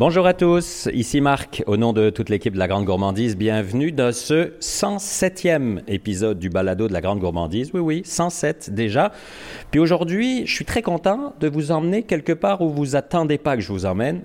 Bonjour 0.00 0.26
à 0.26 0.32
tous, 0.32 0.88
ici 0.94 1.20
Marc, 1.20 1.62
au 1.66 1.76
nom 1.76 1.92
de 1.92 2.08
toute 2.08 2.30
l'équipe 2.30 2.54
de 2.54 2.58
la 2.58 2.68
Grande 2.68 2.86
Gourmandise, 2.86 3.36
bienvenue 3.36 3.92
dans 3.92 4.14
ce 4.14 4.52
107e 4.58 5.82
épisode 5.88 6.38
du 6.38 6.48
balado 6.48 6.88
de 6.88 6.94
la 6.94 7.02
Grande 7.02 7.18
Gourmandise. 7.18 7.70
Oui, 7.74 7.80
oui, 7.80 8.02
107 8.06 8.70
déjà. 8.72 9.12
Puis 9.70 9.78
aujourd'hui, 9.78 10.46
je 10.46 10.54
suis 10.54 10.64
très 10.64 10.80
content 10.80 11.34
de 11.38 11.48
vous 11.48 11.70
emmener 11.70 12.04
quelque 12.04 12.32
part 12.32 12.62
où 12.62 12.70
vous 12.70 12.96
attendez 12.96 13.36
pas 13.36 13.56
que 13.56 13.60
je 13.60 13.70
vous 13.70 13.84
emmène. 13.84 14.22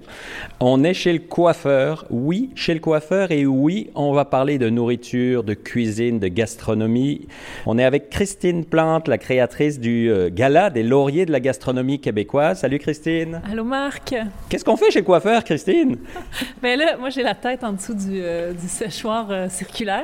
On 0.61 0.81
est 0.85 0.93
chez 0.93 1.11
le 1.11 1.19
coiffeur, 1.19 2.05
oui, 2.09 2.51
chez 2.55 2.73
le 2.73 2.79
coiffeur, 2.79 3.33
et 3.33 3.45
oui, 3.45 3.89
on 3.95 4.13
va 4.13 4.23
parler 4.23 4.57
de 4.57 4.69
nourriture, 4.69 5.43
de 5.43 5.55
cuisine, 5.55 6.19
de 6.19 6.29
gastronomie. 6.29 7.27
On 7.65 7.77
est 7.77 7.83
avec 7.83 8.09
Christine 8.09 8.63
Plante, 8.63 9.09
la 9.09 9.17
créatrice 9.17 9.81
du 9.81 10.09
euh, 10.09 10.29
Gala 10.31 10.69
des 10.69 10.83
lauriers 10.83 11.25
de 11.25 11.33
la 11.33 11.41
gastronomie 11.41 11.99
québécoise. 11.99 12.59
Salut 12.59 12.79
Christine. 12.79 13.41
Allô 13.51 13.65
Marc. 13.65 14.15
Qu'est-ce 14.47 14.63
qu'on 14.63 14.77
fait 14.77 14.89
chez 14.89 14.99
le 14.99 15.05
coiffeur, 15.05 15.43
Christine? 15.43 15.64
Christine? 15.65 15.97
Bien 16.61 16.75
là, 16.75 16.97
moi, 16.97 17.09
j'ai 17.09 17.23
la 17.23 17.35
tête 17.35 17.63
en 17.63 17.73
dessous 17.73 17.93
du, 17.93 18.21
euh, 18.21 18.53
du 18.53 18.67
séchoir 18.67 19.27
euh, 19.29 19.49
circulaire. 19.49 20.03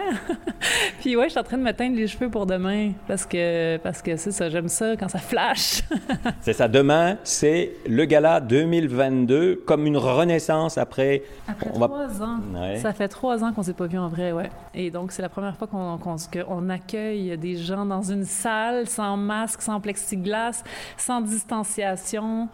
Puis 1.00 1.16
ouais, 1.16 1.26
je 1.26 1.32
suis 1.32 1.40
en 1.40 1.44
train 1.44 1.58
de 1.58 1.64
me 1.64 1.72
teindre 1.72 1.96
les 1.96 2.08
cheveux 2.08 2.30
pour 2.30 2.46
demain 2.46 2.92
parce 3.08 3.26
que 3.26 3.78
parce 3.78 4.02
que 4.02 4.16
c'est 4.18 4.32
ça, 4.32 4.50
j'aime 4.50 4.68
ça 4.68 4.96
quand 4.96 5.10
ça 5.10 5.20
flash. 5.20 5.82
c'est 6.42 6.54
ça. 6.54 6.68
Demain, 6.68 7.18
c'est 7.24 7.74
le 7.88 8.06
gala 8.06 8.40
2022 8.40 9.64
comme 9.66 9.86
une 9.86 9.98
renaissance 9.98 10.78
après. 10.78 11.24
Après 11.48 11.70
trois 11.70 12.22
ans. 12.22 12.40
Ça 12.78 12.94
fait 12.94 13.08
trois 13.08 13.44
ans 13.44 13.54
qu'on 13.54 13.64
s'est 13.64 13.74
pas 13.74 13.88
vu 13.88 13.98
en 13.98 14.08
vrai, 14.08 14.32
ouais. 14.32 14.50
Et 14.74 14.92
donc 14.92 15.12
c'est 15.12 15.22
la 15.22 15.30
première 15.30 15.56
fois 15.56 15.68
qu'on 15.68 15.98
qu'on 15.98 16.70
accueille 16.70 17.38
des 17.38 17.58
gens 17.58 17.86
dans 17.86 18.02
une 18.02 18.26
salle 18.26 18.88
sans 18.88 19.18
masque, 19.18 19.62
sans 19.62 19.80
plexiglas, 19.80 20.64
sans 20.98 21.22
distanciation. 21.22 22.50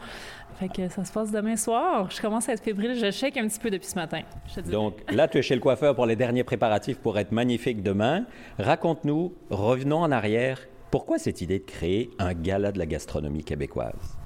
Fait 0.59 0.70
que 0.70 0.89
ça 0.89 1.05
se 1.05 1.11
passe 1.11 1.31
demain 1.31 1.55
soir. 1.55 2.09
Je 2.09 2.19
commence 2.19 2.50
à 2.50 2.53
être 2.53 2.63
fébrile. 2.63 2.95
Je 2.95 3.11
shake 3.11 3.38
un 3.38 3.47
petit 3.47 3.59
peu 3.59 3.69
depuis 3.69 3.88
ce 3.88 3.95
matin. 3.95 4.22
Donc 4.72 4.95
là, 5.11 5.27
tu 5.27 5.38
es 5.38 5.44
chez 5.44 5.53
le 5.53 5.61
coiffeur 5.61 5.94
pour 5.94 6.08
les 6.08 6.16
derniers 6.16 6.44
préparatifs 6.44 6.97
pour 6.97 7.19
être 7.19 7.31
magnifique 7.31 7.83
demain. 7.83 8.25
Raconte-nous, 8.58 9.33
revenons 9.52 10.00
en 10.00 10.11
arrière. 10.11 10.59
Pourquoi 10.89 11.19
cette 11.19 11.41
idée 11.41 11.59
de 11.59 11.66
créer 11.66 12.09
un 12.17 12.33
gala 12.33 12.72
de 12.72 12.80
la 12.80 12.88
gastronomie 12.88 13.44
québécoise? 13.44 14.17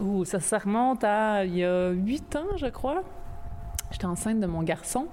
Ouh, 0.00 0.24
ça, 0.24 0.40
ça 0.40 0.58
remonte 0.58 1.04
à 1.04 1.44
il 1.44 1.56
y 1.56 1.64
a 1.64 1.90
huit 1.90 2.34
ans, 2.34 2.56
je 2.56 2.66
crois. 2.66 3.04
J'étais 3.90 4.06
enceinte 4.06 4.40
de 4.40 4.46
mon 4.46 4.62
garçon 4.62 5.06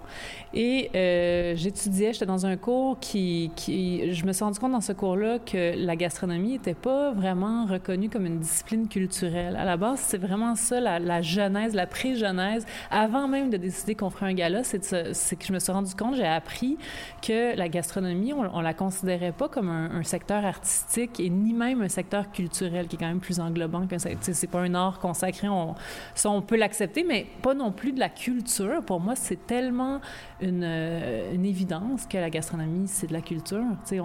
et 0.53 0.89
euh, 0.95 1.53
j'étudiais, 1.55 2.11
j'étais 2.13 2.25
dans 2.25 2.45
un 2.45 2.57
cours 2.57 2.99
qui, 2.99 3.51
Je 3.57 4.25
me 4.25 4.33
suis 4.33 4.43
rendu 4.43 4.59
compte 4.59 4.71
dans 4.71 4.81
ce 4.81 4.93
cours-là 4.93 5.37
que 5.39 5.73
la 5.77 5.95
gastronomie 5.95 6.53
n'était 6.53 6.73
pas 6.73 7.11
vraiment 7.11 7.65
reconnue 7.65 8.09
comme 8.09 8.25
une 8.25 8.39
discipline 8.39 8.87
culturelle. 8.87 9.55
À 9.55 9.63
la 9.63 9.77
base, 9.77 9.99
c'est 9.99 10.17
vraiment 10.17 10.55
ça, 10.55 10.79
la, 10.79 10.99
la 10.99 11.21
genèse, 11.21 11.75
la 11.75 11.85
pré-genèse. 11.85 12.65
Avant 12.89 13.27
même 13.27 13.51
de 13.51 13.57
décider 13.57 13.93
qu'on 13.93 14.09
ferait 14.09 14.27
un 14.27 14.33
gala, 14.33 14.63
c'est 14.63 14.79
que 14.81 15.45
je 15.45 15.53
me 15.53 15.59
suis 15.59 15.71
rendu 15.71 15.93
compte, 15.93 16.15
j'ai 16.15 16.25
appris 16.25 16.77
que 17.21 17.55
la 17.55 17.69
gastronomie, 17.69 18.33
on, 18.33 18.41
on 18.53 18.61
la 18.61 18.73
considérait 18.73 19.33
pas 19.33 19.49
comme 19.49 19.69
un, 19.69 20.03
secteur 20.03 20.43
artistique 20.45 21.19
et 21.19 21.29
ni 21.29 21.53
même 21.53 21.81
un 21.81 21.87
secteur 21.87 22.31
culturel 22.31 22.87
qui 22.87 22.97
est 22.97 22.99
quand 22.99 23.07
même 23.07 23.21
plus 23.21 23.39
englobant 23.39 23.87
qu'un 23.87 23.97
C'est 23.99 24.49
pas 24.49 24.59
un 24.59 24.75
art 24.75 24.99
consacré, 24.99 25.47
on, 25.47 25.75
ça 26.15 26.29
on 26.29 26.41
peut 26.41 26.57
l'accepter, 26.57 27.05
mais 27.07 27.25
pas 27.41 27.53
non 27.53 27.71
plus 27.71 27.93
de 27.93 27.99
la 27.99 28.09
culture 28.09 28.62
pour 28.85 28.99
moi, 28.99 29.15
c'est 29.15 29.45
tellement 29.45 29.99
une, 30.41 30.63
euh, 30.63 31.33
une, 31.33 31.45
évidence 31.45 32.05
que 32.07 32.17
la 32.17 32.29
gastronomie, 32.29 32.87
c'est 32.87 33.07
de 33.07 33.13
la 33.13 33.21
culture. 33.21 33.63
Tu 33.87 34.01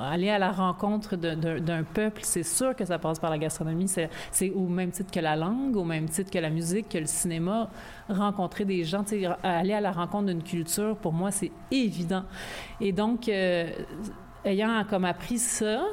aller 0.00 0.30
à 0.30 0.38
la 0.38 0.50
rencontre 0.52 1.16
d'un 1.16 1.84
peuple, 1.84 2.20
c'est 2.24 2.42
sûr 2.42 2.74
que 2.74 2.84
ça 2.84 2.98
passe 2.98 3.18
par 3.18 3.30
la 3.30 3.38
gastronomie. 3.38 3.88
C'est 3.88 4.50
au 4.50 4.66
même 4.68 4.90
titre 4.90 5.10
que 5.10 5.20
la 5.20 5.36
langue, 5.36 5.76
au 5.76 5.84
même 5.84 6.08
titre 6.08 6.30
que 6.30 6.38
la 6.38 6.50
musique, 6.50 6.88
que 6.88 6.98
le 6.98 7.06
cinéma. 7.06 7.70
Rencontrer 8.08 8.64
des 8.64 8.84
gens, 8.84 9.04
aller 9.42 9.72
à 9.72 9.80
la 9.80 9.92
rencontre 9.92 10.26
d'une 10.26 10.42
culture, 10.42 10.96
pour 10.96 11.12
moi, 11.12 11.30
c'est 11.30 11.52
évident. 11.70 12.24
Et 12.80 12.92
donc, 12.92 13.28
euh, 13.28 13.70
ayant 14.44 14.84
comme 14.88 15.04
appris 15.04 15.38
ça, 15.38 15.84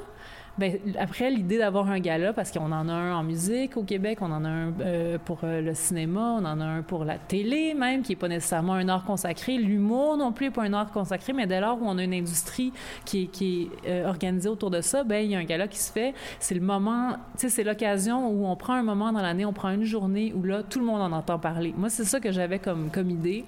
Bien, 0.60 0.74
après, 1.00 1.30
l'idée 1.30 1.58
d'avoir 1.58 1.90
un 1.90 2.00
gala, 2.02 2.34
parce 2.34 2.52
qu'on 2.52 2.74
en 2.74 2.90
a 2.90 2.92
un 2.92 3.16
en 3.16 3.24
musique 3.24 3.78
au 3.78 3.84
Québec, 3.84 4.18
on 4.20 4.30
en 4.30 4.44
a 4.44 4.50
un 4.50 4.74
euh, 4.82 5.18
pour 5.18 5.40
euh, 5.46 5.62
le 5.62 5.74
cinéma, 5.74 6.36
on 6.38 6.44
en 6.44 6.60
a 6.60 6.66
un 6.66 6.82
pour 6.82 7.06
la 7.06 7.18
télé 7.18 7.74
même, 7.74 8.02
qui 8.02 8.12
n'est 8.12 8.18
pas 8.18 8.28
nécessairement 8.28 8.74
un 8.74 8.90
art 8.90 9.06
consacré. 9.06 9.58
L'humour 9.58 10.18
non 10.18 10.34
plus 10.34 10.48
n'est 10.48 10.52
pas 10.52 10.64
un 10.64 10.74
art 10.74 10.92
consacré, 10.92 11.32
mais 11.32 11.48
dès 11.48 11.62
lors 11.62 11.82
où 11.82 11.86
on 11.86 11.98
a 11.98 12.04
une 12.04 12.14
industrie 12.14 12.74
qui 13.06 13.24
est, 13.24 13.28
qui 13.28 13.70
est 13.86 13.90
euh, 13.90 14.10
organisée 14.10 14.50
autour 14.50 14.70
de 14.70 14.82
ça, 14.82 15.06
ben 15.06 15.24
il 15.24 15.32
y 15.32 15.36
a 15.36 15.40
un 15.40 15.46
gala 15.46 15.70
qui 15.70 15.80
se 15.80 15.94
fait. 15.94 16.14
C'est 16.42 16.56
le 16.56 16.62
moment, 16.62 17.14
tu 17.38 17.48
sais, 17.48 17.50
c'est 17.50 17.64
l'occasion 17.64 18.28
où 18.28 18.46
on 18.46 18.58
prend 18.58 18.74
un 18.74 18.84
moment 18.84 19.14
dans 19.14 19.22
l'année, 19.22 19.46
on 19.46 19.54
prend 19.54 19.70
une 19.70 19.86
journée 19.86 20.34
où 20.36 20.44
là, 20.44 20.62
tout 20.64 20.80
le 20.80 20.86
monde 20.86 21.02
en 21.02 21.14
entend 21.14 21.40
parler. 21.40 21.74
Moi, 21.78 21.90
c'est 21.90 22.04
ça 22.04 22.20
que 22.20 22.34
j'avais 22.34 22.60
comme, 22.60 22.90
comme 22.92 23.10
idée. 23.10 23.46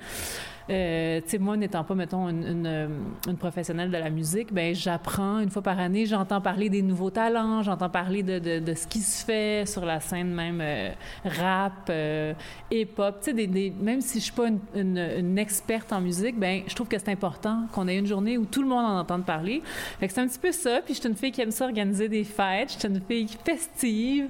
Euh, 0.69 1.22
tu 1.22 1.29
sais, 1.29 1.38
moi, 1.38 1.57
n'étant 1.57 1.83
pas, 1.83 1.95
mettons, 1.95 2.29
une, 2.29 2.89
une, 3.27 3.38
professionnelle 3.38 3.89
de 3.89 3.97
la 3.97 4.09
musique, 4.09 4.53
ben 4.53 4.75
j'apprends 4.75 5.39
une 5.39 5.49
fois 5.49 5.61
par 5.61 5.79
année, 5.79 6.05
j'entends 6.05 6.41
parler 6.41 6.69
des 6.69 6.81
nouveaux 6.81 7.09
talents, 7.09 7.63
j'entends 7.63 7.89
parler 7.89 8.23
de, 8.23 8.39
de, 8.39 8.59
de, 8.59 8.73
ce 8.73 8.85
qui 8.88 8.99
se 8.99 9.25
fait 9.25 9.67
sur 9.67 9.85
la 9.85 9.99
scène 9.99 10.31
même 10.33 10.59
euh, 10.61 10.91
rap, 11.25 11.89
euh, 11.89 12.33
hip-hop. 12.69 13.19
Tu 13.19 13.25
sais, 13.25 13.33
des, 13.33 13.47
des, 13.47 13.73
même 13.79 14.01
si 14.01 14.19
je 14.19 14.25
suis 14.25 14.33
pas 14.33 14.47
une, 14.75 14.97
une, 14.97 15.38
experte 15.38 15.91
en 15.91 16.01
musique, 16.01 16.38
ben 16.38 16.61
je 16.67 16.75
trouve 16.75 16.88
que 16.88 16.99
c'est 16.99 17.09
important 17.09 17.63
qu'on 17.72 17.88
ait 17.88 17.97
une 17.97 18.05
journée 18.05 18.38
où 18.38 18.45
tout 18.45 18.61
le 18.61 18.67
monde 18.67 18.85
en 18.85 18.99
entende 18.99 19.25
parler. 19.25 19.63
Fait 19.99 20.07
que 20.07 20.13
c'est 20.13 20.22
un 20.22 20.28
petit 20.28 20.39
peu 20.39 20.51
ça. 20.51 20.81
Puis 20.85 20.93
je 20.93 20.99
suis 20.99 21.09
une 21.09 21.16
fille 21.16 21.31
qui 21.31 21.41
aime 21.41 21.51
ça 21.51 21.66
organiser 21.66 22.07
des 22.07 22.23
fêtes. 22.23 22.73
Je 22.73 22.79
suis 22.79 22.88
une 22.88 23.01
fille 23.01 23.28
festive. 23.43 24.28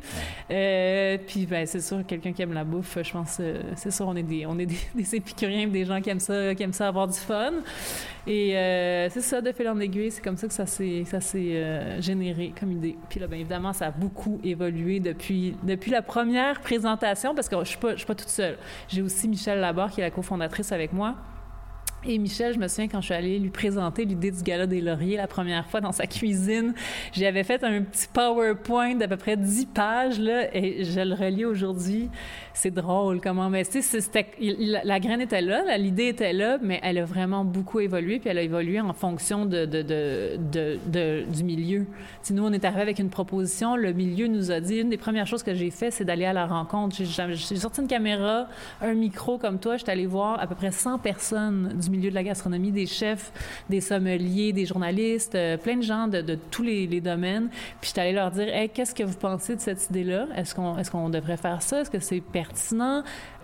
puis 0.48 1.46
ben 1.46 1.66
c'est 1.66 1.82
sûr, 1.82 2.06
quelqu'un 2.08 2.32
qui 2.32 2.42
aime 2.42 2.54
la 2.54 2.64
bouffe, 2.64 2.98
je 3.02 3.12
pense, 3.12 3.42
c'est 3.76 3.92
sûr, 3.92 4.08
on 4.08 4.16
est 4.16 4.24
des, 4.24 4.46
on 4.46 4.58
est 4.58 4.66
des, 4.66 4.80
des 4.96 5.16
épicuriens, 5.16 5.68
des 5.68 5.86
gens 5.86 6.00
qui 6.02 6.10
aiment 6.10 6.20
ça, 6.22 6.56
qui 6.56 6.64
aiment 6.64 6.74
ça 6.74 6.88
avoir 6.88 7.08
du 7.08 7.18
fun. 7.18 7.52
Et 8.28 8.56
euh, 8.56 9.10
c'est 9.10 9.22
ça, 9.22 9.42
de 9.42 9.52
fil 9.52 9.68
en 9.68 9.80
aiguille, 9.80 10.12
c'est 10.12 10.22
comme 10.22 10.38
ça 10.38 10.48
que 10.48 10.54
ça 10.54 10.66
s'est, 10.66 11.04
euh, 11.36 12.02
généré 12.02 12.54
comme 12.58 12.72
idée. 12.72 12.96
Puis 13.10 13.20
là, 13.20 13.28
bien 13.28 13.40
évidemment, 13.40 13.74
ça 13.74 13.88
a 13.88 13.92
beaucoup 13.92 14.40
évolué 14.44 15.00
depuis, 15.00 15.58
depuis 15.64 15.92
la 15.92 16.02
première 16.02 16.62
présentation, 16.62 17.34
parce 17.34 17.50
que 17.50 17.56
je 17.56 17.62
ne 17.62 17.66
suis, 17.66 17.78
suis, 17.98 18.06
pas 18.06 18.16
toute 18.16 18.30
seule. 18.30 18.58
J'ai 18.88 19.02
aussi 19.02 19.28
Michel 19.28 19.60
Labarre, 19.60 19.92
qui 19.92 20.02
est 20.02 20.04
la 20.04 20.12
cofondatrice 20.12 20.72
avec 20.72 20.94
moi. 20.94 21.16
Et 22.04 22.18
Michel, 22.18 22.56
je 22.56 22.58
me 22.58 22.68
souviens 22.68 22.88
quand 22.88 23.00
je 23.00 23.06
suis 23.06 23.14
allée 23.14 23.38
lui 23.38 23.52
présenter 23.52 24.06
l'idée 24.06 24.32
du 24.32 24.42
gala 24.42 24.66
des 24.66 24.82
lauriers 24.82 25.18
la 25.18 25.28
première 25.28 25.68
fois 25.68 25.82
dans 25.82 25.92
sa 25.92 26.08
cuisine, 26.08 26.74
j'avais 27.14 27.44
fait 27.44 27.64
un 27.64 27.84
petit 27.84 28.08
PowerPoint 28.12 28.96
d'à 28.96 29.08
peu 29.08 29.18
près 29.18 29.38
10 29.38 29.68
pages 29.68 30.20
là, 30.20 30.48
et 30.56 30.84
je 30.84 31.00
le 31.00 31.14
relis 31.14 31.46
aujourd'hui. 31.46 32.10
C'est 32.56 32.72
drôle 32.72 33.22
comment, 33.22 33.50
mais 33.52 33.64
tu 33.66 33.84
sais, 33.84 34.00
la, 34.40 35.00
graine 35.00 35.22
était 35.22 35.42
là, 35.42 35.78
l'idée 35.78 36.08
était 36.08 36.34
là, 36.34 36.58
mais 36.62 36.80
elle 36.82 36.98
a 36.98 37.06
vraiment 37.06 37.46
beaucoup 37.46 37.80
évolué, 37.80 38.20
puis 38.20 38.30
elle 38.30 38.40
a 38.40 38.42
évolué 38.42 38.82
en 38.82 38.94
fonction 38.94 39.46
de, 39.46 39.66
de, 39.66 39.84
de, 39.84 40.80
de 40.88 41.24
du 41.32 41.44
milieu. 41.44 41.86
Si 42.24 42.34
nous, 42.34 42.44
on 42.44 42.52
est 42.52 42.66
arrivé 42.66 42.82
avec 42.82 42.98
une 42.98 43.10
proposition, 43.10 43.76
le 43.76 43.94
milieu 43.94 44.28
nous 44.28 44.52
a 44.52 44.60
dit, 44.60 44.78
une 44.78 44.90
des 44.90 44.98
premières 44.98 45.28
choses 45.28 45.44
que 45.44 45.54
j'ai 45.54 45.70
fait, 45.70 45.92
c'est 45.92 46.04
d'aller 46.04 46.26
à 46.26 46.34
la 46.34 46.48
rencontre. 46.48 46.96
J'ai 46.96 47.56
sorti 47.56 47.82
une 47.82 47.88
caméra, 47.88 48.48
un 48.82 48.94
micro 48.96 49.38
comme 49.38 49.60
toi, 49.60 49.78
je 49.78 49.84
suis 49.84 49.92
allée 49.92 50.08
voir 50.08 50.40
à 50.42 50.48
peu 50.48 50.56
près 50.56 50.72
100 50.72 50.98
personnes 50.98 51.74
du 51.80 51.91
milieu 51.92 52.10
de 52.10 52.16
la 52.16 52.24
gastronomie, 52.24 52.72
des 52.72 52.86
chefs, 52.86 53.32
des 53.70 53.82
sommeliers, 53.82 54.54
des 54.54 54.66
journalistes, 54.66 55.36
euh, 55.36 55.58
plein 55.58 55.78
de 55.78 55.84
gens 55.84 56.08
de, 56.08 56.38
tous 56.50 56.64
les, 56.64 57.02
domaines. 57.02 57.50
Puis 57.50 57.78
je 57.84 57.88
suis 57.90 58.00
allée 58.00 58.14
leur 58.14 58.32
dire, 58.32 58.48
hey, 58.48 58.70
qu'est-ce 58.70 58.94
que 58.94 59.04
vous 59.04 59.18
pensez 59.18 59.56
de 59.56 59.62
cette 59.62 59.90
idée-là? 59.90 60.28
Est-ce 60.36 60.54
qu'on 60.54 60.78
est 60.78 60.90
qu'on 60.90 61.10
devrait 61.10 61.38
faire 61.38 61.62
ça? 61.62 61.82
Est-ce 61.82 61.90
que 61.90 62.00
c'est 62.00 62.22
pertinent? 62.22 63.04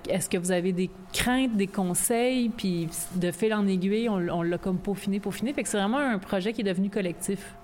Est-ce 0.09 0.29
que 0.29 0.37
vous 0.37 0.51
avez 0.51 0.71
des 0.71 0.89
craintes, 1.13 1.55
des 1.55 1.67
conseils? 1.67 2.49
Puis 2.49 2.87
de 3.15 3.31
fil 3.31 3.53
en 3.53 3.67
aiguille, 3.67 4.09
on, 4.09 4.41
l'a 4.41 4.57
comme 4.57 4.77
peaufiné, 4.77 5.19
peaufiné. 5.19 5.53
Fait 5.53 5.63
que 5.63 5.69
c'est 5.69 5.77
vraiment 5.77 5.97
un 5.97 6.19
projet 6.19 6.53
qui 6.53 6.61
est 6.61 6.65
devenu 6.65 6.89
collectif. 6.89 7.55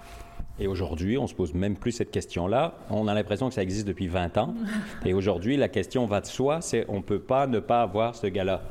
Et 0.59 0.67
aujourd'hui, 0.67 1.17
on 1.17 1.25
se 1.25 1.33
pose 1.33 1.53
même 1.53 1.75
plus 1.75 1.91
cette 1.91 2.11
question-là. 2.11 2.75
On 2.89 3.07
a 3.07 3.13
l'impression 3.13 3.49
que 3.49 3.55
ça 3.55 3.63
existe 3.63 3.87
depuis 3.87 4.07
20 4.07 4.37
ans. 4.37 4.53
Et 5.05 5.13
aujourd'hui, 5.13 5.57
la 5.57 5.67
question 5.67 6.05
va 6.05 6.21
de 6.21 6.27
soi, 6.27 6.61
c'est 6.61 6.85
on 6.89 6.97
ne 6.97 7.01
peut 7.01 7.19
pas 7.19 7.47
ne 7.47 7.59
pas 7.59 7.81
avoir 7.81 8.15
ce 8.15 8.27
gars-là. 8.27 8.61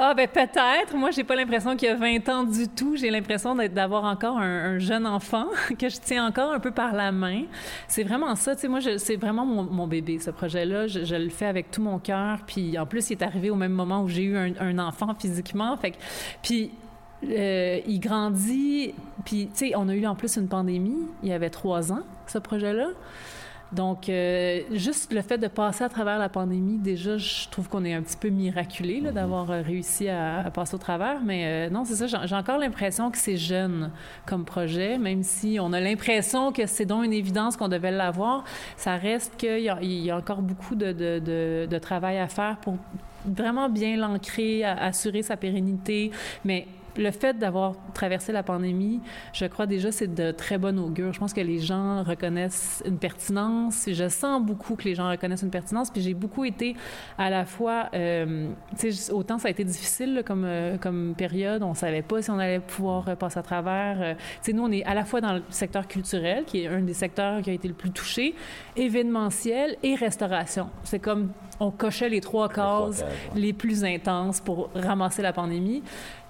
Ah, 0.00 0.14
ben 0.14 0.28
peut-être. 0.28 0.94
Moi, 0.94 1.10
j'ai 1.10 1.24
pas 1.24 1.34
l'impression 1.34 1.76
qu'il 1.76 1.88
y 1.88 1.90
a 1.90 1.96
20 1.96 2.28
ans 2.28 2.44
du 2.44 2.68
tout. 2.68 2.94
J'ai 2.94 3.10
l'impression 3.10 3.56
d'avoir 3.56 4.04
encore 4.04 4.38
un, 4.38 4.78
jeune 4.78 5.04
enfant 5.08 5.46
que 5.78 5.88
je 5.88 5.96
tiens 5.98 6.24
encore 6.24 6.52
un 6.52 6.60
peu 6.60 6.70
par 6.70 6.94
la 6.94 7.10
main. 7.10 7.42
C'est 7.88 8.04
vraiment 8.04 8.36
ça. 8.36 8.54
Tu 8.54 8.60
sais, 8.60 8.68
moi, 8.68 8.78
c'est 8.80 9.16
vraiment 9.16 9.44
mon, 9.44 9.88
bébé, 9.88 10.20
ce 10.20 10.30
projet-là. 10.30 10.86
Je, 10.86 11.16
le 11.16 11.30
fais 11.30 11.46
avec 11.46 11.72
tout 11.72 11.82
mon 11.82 11.98
cœur. 11.98 12.38
Puis, 12.46 12.78
en 12.78 12.86
plus, 12.86 13.10
il 13.10 13.14
est 13.14 13.22
arrivé 13.24 13.50
au 13.50 13.56
même 13.56 13.72
moment 13.72 14.02
où 14.04 14.08
j'ai 14.08 14.22
eu 14.22 14.36
un, 14.36 14.78
enfant 14.78 15.16
physiquement. 15.18 15.76
Puis, 16.42 16.70
euh, 17.28 17.80
il 17.84 17.98
grandit. 17.98 18.94
Puis, 19.24 19.48
tu 19.48 19.70
sais, 19.70 19.72
on 19.74 19.88
a 19.88 19.96
eu 19.96 20.06
en 20.06 20.14
plus 20.14 20.36
une 20.36 20.46
pandémie. 20.46 21.08
Il 21.24 21.28
y 21.28 21.32
avait 21.32 21.50
trois 21.50 21.92
ans, 21.92 22.04
ce 22.28 22.38
projet-là. 22.38 22.90
Donc, 23.72 24.08
euh, 24.08 24.62
juste 24.72 25.12
le 25.12 25.20
fait 25.20 25.36
de 25.36 25.46
passer 25.46 25.84
à 25.84 25.90
travers 25.90 26.18
la 26.18 26.30
pandémie, 26.30 26.78
déjà, 26.78 27.18
je 27.18 27.48
trouve 27.50 27.68
qu'on 27.68 27.84
est 27.84 27.92
un 27.92 28.02
petit 28.02 28.16
peu 28.16 28.28
miraculé 28.28 29.00
d'avoir 29.00 29.50
euh, 29.50 29.60
réussi 29.60 30.08
à, 30.08 30.50
passer 30.54 30.74
au 30.74 30.78
travers. 30.78 31.20
Mais 31.22 31.44
euh, 31.44 31.70
non, 31.70 31.84
c'est 31.84 32.06
ça, 32.06 32.24
j'ai 32.24 32.34
encore 32.34 32.58
l'impression 32.58 33.10
que 33.10 33.18
c'est 33.18 33.36
jeune 33.36 33.90
comme 34.24 34.46
projet, 34.46 34.96
même 34.96 35.22
si 35.22 35.58
on 35.60 35.72
a 35.74 35.80
l'impression 35.80 36.50
que 36.50 36.66
c'est 36.66 36.86
donc 36.86 37.04
une 37.04 37.12
évidence 37.12 37.56
qu'on 37.58 37.68
devait 37.68 37.90
l'avoir. 37.90 38.44
Ça 38.76 38.96
reste 38.96 39.36
qu'il 39.36 39.60
y, 39.60 40.10
a 40.10 40.16
encore 40.16 40.40
beaucoup 40.40 40.74
de, 40.74 41.78
travail 41.78 42.18
à 42.18 42.28
faire 42.28 42.56
pour 42.58 42.76
vraiment 43.26 43.68
bien 43.68 43.96
l'ancrer, 43.96 44.64
assurer 44.64 45.22
sa 45.22 45.36
pérennité. 45.36 46.10
Mais 46.44 46.66
le 46.98 47.10
fait 47.10 47.38
d'avoir 47.38 47.74
traversé 47.94 48.32
la 48.32 48.42
pandémie, 48.42 49.00
je 49.32 49.46
crois 49.46 49.66
déjà 49.66 49.92
c'est 49.92 50.12
de 50.12 50.32
très 50.32 50.58
bonne 50.58 50.78
augure. 50.78 51.12
Je 51.12 51.18
pense 51.18 51.32
que 51.32 51.40
les 51.40 51.60
gens 51.60 52.02
reconnaissent 52.02 52.82
une 52.84 52.98
pertinence. 52.98 53.88
Je 53.90 54.08
sens 54.08 54.42
beaucoup 54.42 54.74
que 54.74 54.84
les 54.84 54.94
gens 54.94 55.08
reconnaissent 55.08 55.42
une 55.42 55.50
pertinence. 55.50 55.90
Puis 55.90 56.02
j'ai 56.02 56.14
beaucoup 56.14 56.44
été 56.44 56.74
à 57.16 57.30
la 57.30 57.44
fois, 57.44 57.88
euh, 57.94 58.50
tu 58.78 58.92
sais, 58.92 59.12
autant 59.12 59.38
ça 59.38 59.48
a 59.48 59.50
été 59.50 59.64
difficile 59.64 60.22
comme, 60.26 60.44
euh, 60.44 60.76
comme 60.76 61.14
période. 61.16 61.62
On 61.62 61.74
savait 61.74 62.02
pas 62.02 62.20
si 62.20 62.30
on 62.30 62.38
allait 62.38 62.60
pouvoir 62.60 63.16
passer 63.16 63.38
à 63.38 63.42
travers. 63.42 64.02
Euh, 64.02 64.14
tu 64.14 64.20
sais, 64.42 64.52
nous, 64.52 64.64
on 64.64 64.72
est 64.72 64.84
à 64.84 64.94
la 64.94 65.04
fois 65.04 65.20
dans 65.20 65.34
le 65.34 65.42
secteur 65.50 65.86
culturel, 65.86 66.44
qui 66.44 66.62
est 66.62 66.66
un 66.66 66.80
des 66.80 66.94
secteurs 66.94 67.42
qui 67.42 67.50
a 67.50 67.52
été 67.52 67.68
le 67.68 67.74
plus 67.74 67.90
touché, 67.90 68.34
événementiel 68.76 69.76
et 69.82 69.94
restauration. 69.94 70.68
C'est 70.82 70.98
comme 70.98 71.30
on 71.60 71.70
cochait 71.70 72.08
les 72.08 72.20
trois 72.20 72.48
cases 72.48 73.04
les 73.34 73.52
plus 73.52 73.84
intenses 73.84 74.40
pour 74.40 74.70
ramasser 74.74 75.22
la 75.22 75.32
pandémie. 75.32 75.82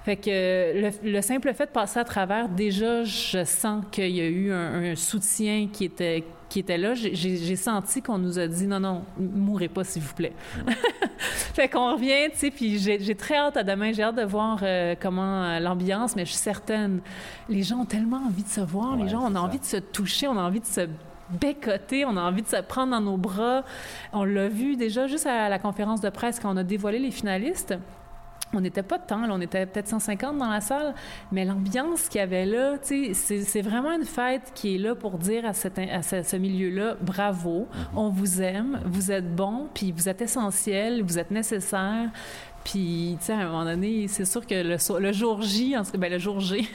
Fait 0.08 0.16
que 0.16 0.90
le, 1.04 1.20
simple 1.20 1.52
fait 1.52 1.66
de 1.66 1.70
passer 1.70 1.98
à 1.98 2.04
travers, 2.04 2.48
déjà, 2.48 3.04
je 3.04 3.44
sens 3.44 3.84
qu'il 3.90 4.08
y 4.08 4.22
a 4.22 4.26
eu 4.26 4.50
un, 4.50 4.96
soutien 4.96 5.68
qui 5.70 5.84
était, 5.84 6.24
qui 6.48 6.60
était 6.60 6.78
là. 6.78 6.94
J'ai 6.94 7.56
senti 7.56 8.00
qu'on 8.00 8.16
nous 8.16 8.38
a 8.38 8.46
dit 8.46 8.66
non, 8.66 8.80
non, 8.80 9.04
mourrez 9.18 9.68
pas, 9.68 9.84
s'il 9.84 10.00
vous 10.00 10.14
plaît. 10.14 10.32
fait 11.18 11.68
qu'on 11.68 11.92
revient, 11.92 12.30
tu 12.32 12.38
sais, 12.38 12.50
puis 12.50 12.78
j'ai 12.78 13.14
très 13.16 13.36
hâte 13.36 13.58
à 13.58 13.62
demain. 13.62 13.92
J'ai 13.92 14.02
hâte 14.02 14.16
de 14.16 14.24
voir 14.24 14.60
euh, 14.62 14.94
comment 14.98 15.44
euh, 15.44 15.60
l'ambiance, 15.60 16.16
mais 16.16 16.24
je 16.24 16.30
suis 16.30 16.40
certaine, 16.40 17.00
les 17.50 17.62
gens 17.62 17.80
ont 17.80 17.84
tellement 17.84 18.22
envie 18.28 18.44
de 18.44 18.48
se 18.48 18.62
voir, 18.62 18.96
les 18.96 19.10
gens 19.10 19.30
ont 19.30 19.36
envie 19.36 19.58
de 19.58 19.66
se 19.66 19.76
toucher, 19.76 20.26
on 20.26 20.38
a 20.38 20.42
envie 20.42 20.60
de 20.60 20.64
se 20.64 20.88
bécoter, 21.38 22.06
on 22.06 22.16
a 22.16 22.22
envie 22.22 22.40
de 22.40 22.48
se 22.48 22.62
prendre 22.62 22.92
dans 22.92 23.02
nos 23.02 23.18
bras. 23.18 23.62
On 24.14 24.24
l'a 24.24 24.48
vu 24.48 24.76
déjà 24.76 25.06
juste 25.06 25.26
à 25.26 25.50
la 25.50 25.58
conférence 25.58 26.00
de 26.00 26.08
presse 26.08 26.40
quand 26.40 26.50
on 26.50 26.56
a 26.56 26.64
dévoilé 26.64 26.98
les 26.98 27.10
finalistes 27.10 27.74
on 28.54 28.60
n'était 28.60 28.82
pas 28.82 28.98
de 28.98 29.04
temps, 29.04 29.22
on 29.28 29.40
était 29.40 29.66
peut-être 29.66 29.88
150 29.88 30.38
dans 30.38 30.48
la 30.48 30.60
salle, 30.60 30.94
mais 31.32 31.44
l'ambiance 31.44 32.08
qu'il 32.08 32.20
y 32.20 32.22
avait 32.22 32.46
là, 32.46 32.76
c'est 32.82 33.62
vraiment 33.62 33.92
une 33.92 34.04
fête 34.04 34.52
qui 34.54 34.74
est 34.74 34.78
là 34.78 34.94
pour 34.94 35.18
dire 35.18 35.44
à, 35.44 35.52
ce, 35.52 36.36
milieu-là, 36.36 36.96
bravo, 37.00 37.68
mm-hmm. 37.70 37.96
on 37.96 38.08
vous 38.08 38.42
aime, 38.42 38.80
vous 38.86 39.12
êtes 39.12 39.34
bon, 39.34 39.68
puis 39.74 39.92
vous 39.92 40.08
êtes 40.08 40.22
essentiel, 40.22 41.02
vous 41.02 41.18
êtes 41.18 41.30
nécessaire. 41.30 42.10
Puis, 42.64 43.16
tu 43.18 43.26
sais, 43.26 43.32
à 43.32 43.38
un 43.38 43.46
moment 43.46 43.64
donné, 43.64 44.08
c'est 44.08 44.24
sûr 44.24 44.46
que 44.46 44.54
le, 44.54 45.00
le 45.00 45.12
jour 45.12 45.42
J, 45.42 45.76
en 45.76 45.82
ben, 45.96 46.12
le 46.12 46.18
jour 46.18 46.40
G, 46.40 46.66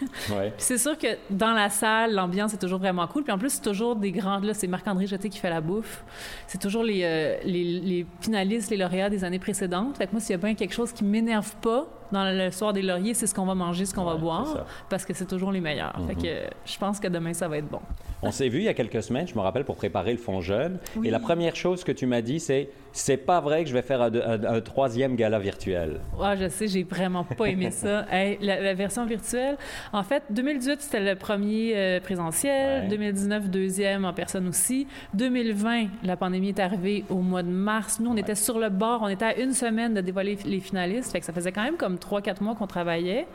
c'est 0.57 0.77
sûr 0.77 0.97
que 0.97 1.07
dans 1.29 1.53
la 1.53 1.69
salle, 1.69 2.15
l'ambiance 2.15 2.53
est 2.53 2.57
toujours 2.57 2.79
vraiment 2.79 3.05
cool. 3.07 3.23
Puis 3.23 3.31
en 3.31 3.37
plus, 3.37 3.51
c'est 3.51 3.61
toujours 3.61 3.95
des 3.95 4.11
grands... 4.11 4.39
Là, 4.39 4.53
c'est 4.53 4.67
Marc-André 4.67 5.07
Jeté 5.07 5.29
qui 5.29 5.39
fait 5.39 5.49
la 5.49 5.61
bouffe. 5.61 6.03
C'est 6.47 6.59
toujours 6.59 6.83
les, 6.83 7.01
euh, 7.03 7.37
les, 7.43 7.63
les, 7.63 8.05
finalistes, 8.21 8.71
les 8.71 8.77
lauréats 8.77 9.09
des 9.09 9.23
années 9.23 9.39
précédentes. 9.39 9.97
Fait 9.97 10.07
que 10.07 10.13
moi, 10.13 10.21
s'il 10.21 10.31
y 10.31 10.33
a 10.33 10.37
bien 10.37 10.55
quelque 10.55 10.73
chose 10.73 10.91
qui 10.91 11.03
m'énerve 11.03 11.55
pas, 11.61 11.87
dans 12.11 12.25
le 12.25 12.51
soir 12.51 12.73
des 12.73 12.81
lauriers, 12.81 13.13
c'est 13.13 13.27
ce 13.27 13.33
qu'on 13.33 13.45
va 13.45 13.55
manger, 13.55 13.85
ce 13.85 13.93
qu'on 13.93 14.03
va 14.05 14.15
boire, 14.15 14.65
parce 14.89 15.03
que 15.03 15.13
c'est 15.13 15.25
toujours 15.25 15.51
les 15.51 15.61
meilleurs. 15.61 15.99
Fait 16.07 16.15
que 16.15 16.45
mhm. 16.45 16.49
je 16.65 16.77
pense 16.77 16.99
que 16.99 17.07
demain, 17.07 17.33
ça 17.33 17.47
va 17.47 17.57
être 17.57 17.67
bon. 17.67 17.81
On 18.23 18.31
s'est 18.31 18.49
vu 18.49 18.59
il 18.59 18.63
y 18.63 18.69
a 18.69 18.73
quelques 18.73 19.03
semaines, 19.03 19.27
je 19.27 19.35
me 19.35 19.41
rappelle, 19.41 19.65
pour 19.65 19.75
préparer 19.75 20.11
le 20.11 20.17
fond 20.17 20.41
jeune. 20.41 20.79
Et 21.03 21.09
la 21.09 21.19
première 21.19 21.55
chose 21.55 21.83
que 21.83 21.91
tu 21.91 22.05
m'as 22.05 22.21
dit, 22.21 22.39
c'est 22.39 22.69
c'est 22.93 23.17
pas 23.17 23.41
vrai 23.41 23.63
que 23.63 23.69
je 23.69 23.73
vais 23.73 23.81
faire 23.81 24.01
un, 24.01 24.61
troisième 24.61 25.15
gala 25.15 25.39
virtuel. 25.39 25.99
Ouais, 26.17 26.37
je 26.37 26.47
sais, 26.47 26.67
j'ai 26.67 26.83
vraiment 26.83 27.23
pas 27.23 27.45
aimé 27.45 27.71
ça. 27.71 28.05
la, 28.41 28.73
version 28.75 29.05
virtuelle, 29.05 29.57
en 29.91 30.03
fait, 30.03 30.23
2018, 30.29 30.79
c'était 30.79 30.99
le 30.99 31.15
premier 31.15 31.73
euh, 31.75 31.99
présentiel. 31.99 32.87
2019, 32.89 33.49
deuxième 33.49 34.05
en 34.05 34.13
personne 34.13 34.47
aussi. 34.47 34.87
2020, 35.15 35.87
la 36.03 36.15
pandémie 36.15 36.49
est 36.49 36.59
arrivée 36.59 37.03
au 37.09 37.17
mois 37.17 37.41
de 37.41 37.49
mars. 37.49 37.99
Nous, 37.99 38.11
on 38.11 38.15
était 38.15 38.35
sur 38.35 38.59
le 38.59 38.69
bord, 38.69 39.01
on 39.01 39.09
était 39.09 39.25
à 39.25 39.39
une 39.39 39.53
semaine 39.53 39.95
de 39.95 40.01
dévoiler 40.01 40.37
les 40.45 40.59
finalistes. 40.59 41.11
Fait 41.11 41.19
que 41.19 41.25
ça 41.25 41.33
faisait 41.33 41.51
quand 41.51 41.63
même 41.63 41.77
comme 41.77 41.97
trois, 41.97 42.21
quatre 42.21 42.41
mois 42.41 42.53
qu'on 42.53 42.67
travaillait. 42.67 43.25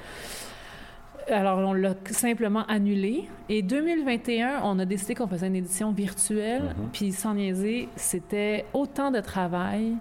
Alors, 1.31 1.59
on 1.59 1.73
l'a 1.73 1.95
simplement 2.11 2.65
annulé. 2.67 3.29
Et 3.49 3.63
2021, 3.63 4.63
on 4.65 4.79
a 4.79 4.85
décidé 4.85 5.15
qu'on 5.15 5.27
faisait 5.27 5.47
une 5.47 5.57
édition 5.57 5.93
virtuelle. 5.93 6.63
Mm-hmm. 6.63 6.91
Puis, 6.93 7.13
sans 7.13 7.35
niaiser, 7.35 7.89
c'était 7.97 8.65
autant 8.73 9.11
de 9.11 9.21
travail. 9.21 9.95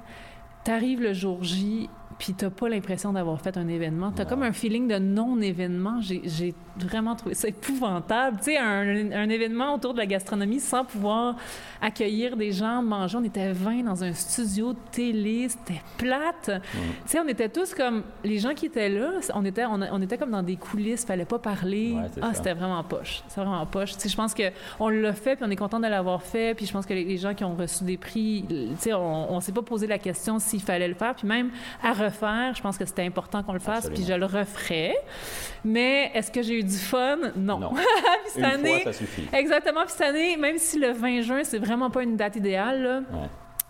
T'arrives 0.64 1.02
le 1.02 1.14
jour 1.14 1.44
J, 1.44 1.90
puis 2.20 2.34
t'as 2.34 2.50
pas 2.50 2.68
l'impression 2.68 3.14
d'avoir 3.14 3.40
fait 3.40 3.58
un 3.58 3.68
événement. 3.68 4.12
T'as 4.12 4.24
as 4.24 4.26
comme 4.26 4.44
un 4.44 4.52
feeling 4.52 4.88
de 4.88 4.98
non-événement. 4.98 6.02
J'ai 6.02 6.54
vraiment 6.78 7.16
trouvé 7.16 7.36
ça 7.36 7.48
épouvantable. 7.48 8.38
Tu 8.38 8.46
sais, 8.46 8.58
un, 8.58 9.12
un, 9.12 9.30
événement 9.30 9.76
autour 9.76 9.94
de 9.94 10.00
la 10.00 10.06
gastronomie 10.06 10.60
sans 10.60 10.84
pouvoir 10.84 11.36
accueillir 11.82 12.36
des 12.36 12.52
gens, 12.52 12.82
manger. 12.82 13.18
On 13.18 13.24
était 13.24 13.52
20 13.52 13.84
dans 13.84 14.04
un 14.04 14.14
studio 14.14 14.74
de 14.74 14.80
télé, 14.92 15.48
c'était 15.50 15.82
plate. 15.98 16.52
Tu 16.74 16.82
sais, 17.06 17.20
on 17.20 17.28
était 17.28 17.50
tous 17.50 17.74
comme... 17.76 18.04
Les 18.24 18.40
gens 18.40 18.54
qui 18.54 18.66
étaient 18.66 18.90
là, 18.90 19.12
on 19.36 19.46
était, 19.46 19.66
on, 19.66 20.02
était 20.02 20.18
comme 20.18 20.32
dans 20.32 20.44
des 20.44 20.56
coulisses, 20.56 21.06
fallait 21.06 21.26
pas 21.26 21.40
parler. 21.40 21.96
ah, 22.22 22.34
c'était 22.34 22.54
vraiment 22.54 22.84
poche. 22.84 23.24
C'est 23.28 23.42
vraiment 23.42 23.66
poche. 23.66 23.94
Tu 23.94 24.02
sais, 24.02 24.10
je 24.10 24.16
pense 24.16 24.34
qu'on 24.34 24.90
l'a 24.90 25.14
fait, 25.14 25.36
puis 25.36 25.46
on 25.48 25.52
est 25.52 25.56
content 25.56 25.80
de 25.80 25.88
l'avoir 25.88 26.24
fait, 26.24 26.56
puis 26.56 26.66
je 26.66 26.74
pense 26.74 26.86
que 26.86 26.94
les, 26.94 27.18
gens 27.18 27.34
qui 27.34 27.44
ont 27.44 27.56
reçu 27.56 27.84
des 27.84 27.98
prix, 27.98 28.46
tu 28.48 28.68
sais, 28.80 28.94
on, 28.94 29.34
on 29.34 29.40
s'est 29.40 29.52
pas 29.52 29.62
posé 29.62 29.88
la 29.88 29.98
question 30.00 30.40
s'il 30.40 30.62
fallait 30.62 30.88
le 30.88 30.94
faire, 30.94 31.16
puis 31.16 31.28
même 31.28 31.50
à 31.84 31.94
refaire. 32.08 32.54
Je 32.56 32.62
pense 32.62 32.78
que 32.78 32.86
c'était 32.86 33.06
important 33.06 33.44
qu'on 33.44 33.54
le 33.54 33.60
fasse, 33.60 33.90
puis 33.90 34.04
je 34.04 34.14
le 34.14 34.26
referais. 34.26 34.96
Mais 35.64 36.12
est-ce 36.14 36.32
que 36.32 36.42
j'ai 36.42 36.60
eu 36.60 36.64
du 36.64 36.78
fun? 36.78 37.18
Non. 37.36 37.60
non. 37.60 37.74
Une 38.38 38.44
fois, 38.44 38.84
ça 38.86 38.94
suffit. 38.94 39.28
Exactement. 39.34 39.82
Puis 39.82 39.94
cette 39.98 40.08
année, 40.08 40.38
même 40.38 40.58
si 40.58 40.80
le 40.80 40.92
20 40.92 41.22
juin, 41.22 41.44
c'est 41.44 41.60
vraiment 41.60 41.90
pas 41.90 42.04
une 42.04 42.16
date 42.16 42.36
idéale, 42.36 42.84
là, 42.84 43.02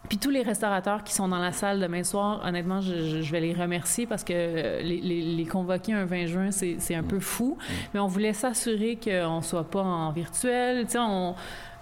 Puis 0.10 0.18
tous 0.18 0.30
les 0.30 0.42
restaurateurs 0.42 1.04
qui 1.04 1.14
sont 1.14 1.28
dans 1.28 1.40
la 1.40 1.52
salle 1.52 1.80
demain 1.80 2.04
soir, 2.04 2.42
honnêtement, 2.46 2.82
je, 2.82 3.32
vais 3.32 3.42
les 3.42 3.54
remercier 3.54 4.06
parce 4.06 4.24
que 4.24 4.34
les, 4.82 5.02
les, 5.02 5.46
convoquer 5.46 5.94
un 5.94 6.06
20 6.06 6.26
juin, 6.26 6.52
c'est 6.52 6.96
un 6.96 7.02
mm. 7.02 7.08
peu 7.08 7.20
fou. 7.20 7.58
Mm. 7.60 7.74
Mais 7.94 8.00
on 8.00 8.08
voulait 8.08 8.34
s'assurer 8.34 8.98
qu'on 9.04 9.42
soit 9.42 9.70
pas 9.70 9.82
en 9.82 10.12
virtuel. 10.12 10.86
Tu 10.86 10.94
sais, 10.94 11.00
on 11.00 11.36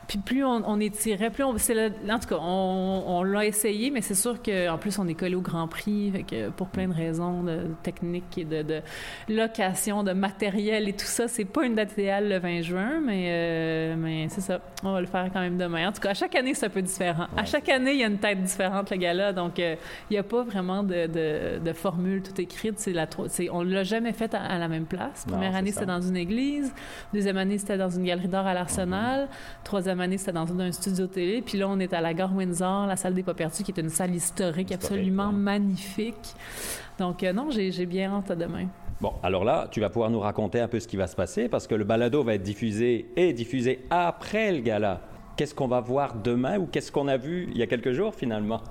puis 0.07 0.19
plus 0.19 0.43
on, 0.43 0.61
on 0.65 0.79
étirait, 0.79 1.29
plus 1.29 1.43
on. 1.43 1.49
en 1.49 2.19
tout 2.19 2.27
cas, 2.27 2.37
on, 2.39 3.23
l'a 3.23 3.45
essayé, 3.45 3.89
mais 3.89 4.01
c'est 4.01 4.15
sûr 4.15 4.41
qu'en 4.41 4.77
plus, 4.77 4.99
on 4.99 5.07
est 5.07 5.15
collé 5.15 5.35
au 5.35 5.41
Grand 5.41 5.67
Prix, 5.67 6.11
fait 6.11 6.23
que 6.23 6.49
pour 6.49 6.67
plein 6.67 6.87
de 6.87 6.93
raisons 6.93 7.43
de, 7.43 7.67
techniques 7.81 8.37
et 8.37 8.45
de, 8.45 8.81
location, 9.29 10.03
de 10.03 10.13
matériel 10.13 10.87
et 10.87 10.93
tout 10.93 11.05
ça, 11.05 11.27
c'est 11.27 11.45
pas 11.45 11.65
une 11.65 11.75
date 11.75 11.93
idéale 11.93 12.29
le 12.29 12.37
20 12.37 12.61
juin, 12.61 13.01
mais, 13.03 13.27
euh, 13.29 13.95
mais 13.97 14.27
c'est 14.29 14.41
ça. 14.41 14.59
On 14.83 14.93
va 14.93 15.01
le 15.01 15.07
faire 15.07 15.29
quand 15.33 15.39
même 15.39 15.57
demain. 15.57 15.89
En 15.89 15.91
tout 15.91 16.01
cas, 16.01 16.11
à 16.11 16.13
chaque 16.13 16.35
année, 16.35 16.53
c'est 16.53 16.67
un 16.67 16.69
peu 16.69 16.81
différent. 16.81 17.27
À 17.35 17.45
chaque 17.45 17.69
année, 17.69 17.93
il 17.93 17.99
y 17.99 18.03
a 18.03 18.07
une 18.07 18.19
tête 18.19 18.41
différente, 18.43 18.91
le 18.91 18.97
gars-là. 18.97 19.33
Donc, 19.33 19.59
euh, 19.59 19.75
il 20.09 20.13
n'y 20.13 20.19
a 20.19 20.23
pas 20.23 20.43
vraiment 20.43 20.83
de, 20.83 21.07
de, 21.57 21.73
formule 21.73 22.21
tout 22.21 22.39
écrite. 22.39 22.79
C'est 22.79 22.93
la, 22.93 23.07
on 23.51 23.63
l'a 23.63 23.83
jamais 23.83 24.13
fait 24.13 24.33
à, 24.33 24.57
la 24.57 24.67
même 24.67 24.85
place. 24.85 25.25
Première 25.27 25.55
année, 25.55 25.71
c'était 25.71 25.85
dans 25.85 26.01
une 26.01 26.17
église. 26.17 26.73
Deuxième 27.13 27.37
année, 27.37 27.57
c'était 27.57 27.77
dans 27.77 27.89
une 27.89 28.03
galerie 28.03 28.27
d'art 28.27 28.47
à 28.47 28.53
l'Arsenal. 28.53 29.27
Troisième 29.63 29.94
année, 29.99 30.17
c'était 30.17 30.31
dans 30.31 30.59
un 30.59 30.71
studio 30.71 31.07
télé. 31.07 31.41
Puis 31.41 31.57
là, 31.57 31.67
on 31.67 31.79
est 31.79 31.93
à 31.93 32.01
la 32.01 32.13
Gare 32.13 32.35
Windsor, 32.35 32.87
la 32.87 32.95
salle 32.95 33.13
des 33.13 33.23
pas 33.23 33.33
perdus, 33.33 33.63
qui 33.63 33.71
est 33.71 33.79
une 33.79 33.89
salle 33.89 34.13
historique 34.13 34.71
absolument 34.71 35.31
magnifique. 35.31 36.35
Donc, 36.99 37.23
euh, 37.23 37.33
non, 37.33 37.49
j'ai 37.49 37.85
bien 37.85 38.11
hâte 38.11 38.31
à 38.31 38.35
demain. 38.35 38.67
Bon, 39.01 39.13
alors 39.23 39.43
là, 39.43 39.67
tu 39.69 39.81
vas 39.81 39.89
pouvoir 39.89 40.09
nous 40.09 40.21
raconter 40.21 40.61
un 40.61 40.67
peu 40.69 40.79
ce 40.79 40.87
qui 40.87 40.95
va 40.95 41.07
se 41.07 41.15
passer 41.15 41.49
parce 41.49 41.67
que 41.67 41.75
le 41.75 41.83
balado 41.83 42.23
va 42.23 42.35
être 42.35 42.43
diffusé 42.43 43.07
et 43.17 43.33
diffusé 43.33 43.81
après 43.89 44.53
le 44.53 44.59
gala. 44.59 45.01
Qu'est-ce 45.35 45.53
qu'on 45.53 45.67
va 45.67 45.81
voir 45.81 46.15
demain 46.15 46.57
ou 46.57 46.65
qu'est-ce 46.65 46.93
qu'on 46.93 47.09
a 47.09 47.17
vu 47.17 47.49
il 47.51 47.57
y 47.57 47.61
a 47.61 47.67
quelques 47.67 47.91
jours 47.91 48.15
finalement? 48.15 48.61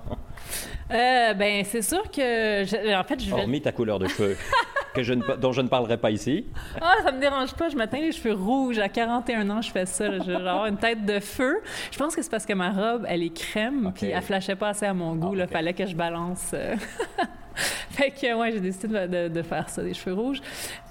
Euh, 0.91 1.33
ben, 1.35 1.63
c'est 1.63 1.83
sûr 1.83 2.09
que. 2.09 2.99
en 2.99 3.03
fait, 3.03 3.19
je 3.23 3.33
vais. 3.33 3.41
Hormis 3.41 3.61
ta 3.61 3.71
couleur 3.71 3.99
de 3.99 4.07
cheveux. 4.07 4.35
que 4.95 5.03
je 5.03 5.13
ne, 5.13 5.35
dont 5.35 5.51
je 5.51 5.61
ne 5.61 5.67
parlerai 5.67 5.97
pas 5.97 6.11
ici. 6.11 6.45
Ah, 6.81 6.95
ça 7.03 7.11
me 7.11 7.19
dérange 7.19 7.53
pas. 7.53 7.69
Je 7.69 7.75
m'atteins 7.75 7.99
les 7.99 8.11
cheveux 8.11 8.33
rouges. 8.33 8.79
À 8.79 8.89
41 8.89 9.49
ans, 9.49 9.61
je 9.61 9.71
fais 9.71 9.85
ça. 9.85 10.05
Avoir 10.05 10.65
une 10.65 10.77
tête 10.77 11.05
de 11.05 11.19
feu. 11.19 11.61
Je 11.91 11.97
pense 11.97 12.15
que 12.15 12.21
c'est 12.21 12.31
parce 12.31 12.45
que 12.45 12.53
ma 12.53 12.71
robe, 12.71 13.05
elle 13.07 13.23
est 13.23 13.35
crème, 13.35 13.91
puis 13.93 14.07
elle 14.07 14.21
flashait 14.21 14.55
pas 14.55 14.69
assez 14.69 14.85
à 14.85 14.93
mon 14.93 15.15
goût. 15.15 15.35
Il 15.35 15.41
ah, 15.41 15.47
fallait 15.47 15.73
que 15.73 15.85
je 15.85 15.95
balance. 15.95 16.55
Euh. 17.55 17.61
fait 17.91 18.11
que, 18.11 18.33
ouais, 18.35 18.51
j'ai 18.51 18.59
décidé 18.59 19.07
de, 19.29 19.41
faire 19.41 19.69
ça, 19.69 19.83
des 19.83 19.93
cheveux 19.93 20.15
rouges. 20.15 20.41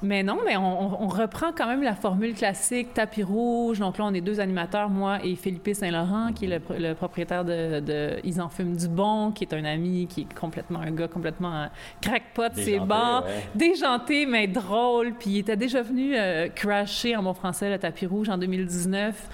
Mais 0.02 0.22
non, 0.22 0.38
mais 0.44 0.56
on, 0.56 1.08
reprend 1.08 1.52
quand 1.56 1.66
même 1.66 1.82
la 1.82 1.94
formule 1.94 2.34
classique, 2.34 2.94
tapis 2.94 3.22
rouge. 3.22 3.78
Donc 3.78 3.98
là, 3.98 4.04
on 4.06 4.14
est 4.14 4.20
deux 4.20 4.40
animateurs, 4.40 4.90
moi 4.90 5.18
et 5.22 5.36
Philippe 5.36 5.70
Saint-Laurent, 5.74 6.32
qui 6.32 6.46
est 6.46 6.60
le, 6.78 6.94
propriétaire 6.94 7.44
de, 7.44 8.16
Ils 8.24 8.40
en 8.40 8.48
fument 8.48 8.76
du 8.76 8.88
bon, 8.88 9.30
qui 9.30 9.44
est 9.44 9.54
un 9.54 9.64
ami, 9.64 10.06
qui 10.08 10.22
est 10.22 10.34
complètement 10.34 10.80
un 10.80 10.90
gars 10.90 11.08
complètement 11.08 11.68
crackpot, 12.00 12.54
c'est 12.54 12.78
bon, 12.78 13.22
déjanté, 13.54 14.26
mais 14.26 14.46
drôle. 14.46 15.14
Puis 15.18 15.30
il 15.30 15.38
était 15.38 15.56
déjà 15.56 15.82
venu 15.82 16.14
euh, 16.16 16.48
crasher 16.48 17.16
en 17.16 17.22
bon 17.22 17.34
français 17.34 17.70
le 17.70 17.78
tapis 17.78 18.06
rouge 18.06 18.28
en 18.28 18.38
2019. 18.38 19.28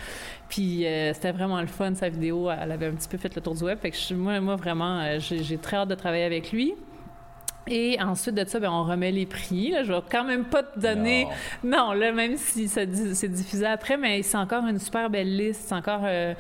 Puis 0.49 0.85
euh, 0.85 1.13
c'était 1.15 1.33
vraiment 1.33 1.61
le 1.61 1.67
fun, 1.67 1.95
sa 1.95 2.09
vidéo. 2.09 2.51
Elle 2.51 2.73
avait 2.73 2.87
un 2.87 2.93
petit 2.93 3.09
peu 3.09 3.17
fait 3.17 3.35
le 3.35 3.41
tour 3.41 3.55
du 3.55 3.63
web. 3.65 3.79
Fait 3.79 3.91
que 3.91 4.15
moi, 4.15 4.41
moi, 4.41 4.57
vraiment, 4.57 5.01
euh, 5.01 5.19
j'ai 5.21 5.59
très 5.59 5.77
hâte 5.77 5.89
de 5.89 5.95
travailler 5.95 6.25
avec 6.25 6.53
lui. 6.53 6.75
Et 7.67 8.01
ensuite 8.01 8.35
de 8.35 8.45
ça, 8.49 8.59
bien, 8.59 8.73
on 8.73 8.85
remet 8.85 9.13
les 9.13 9.27
prix. 9.27 9.75
Je 9.79 9.85
Je 9.85 9.93
vais 9.93 10.01
quand 10.11 10.25
même 10.25 10.45
pas 10.45 10.63
te 10.63 10.79
donner. 10.79 11.27
Non, 11.65 11.93
là, 11.93 12.13
même 12.13 12.37
si 12.37 12.69
c'est 12.69 12.87
diffusé 12.87 13.67
après, 13.67 13.97
mais 13.97 14.23
c'est 14.23 14.37
encore 14.37 14.65
une 14.67 14.79
super 14.79 15.11
belle 15.11 15.37
liste. 15.37 15.65
C'est 15.67 15.75
encore. 15.75 16.03
Euh, 16.05 16.35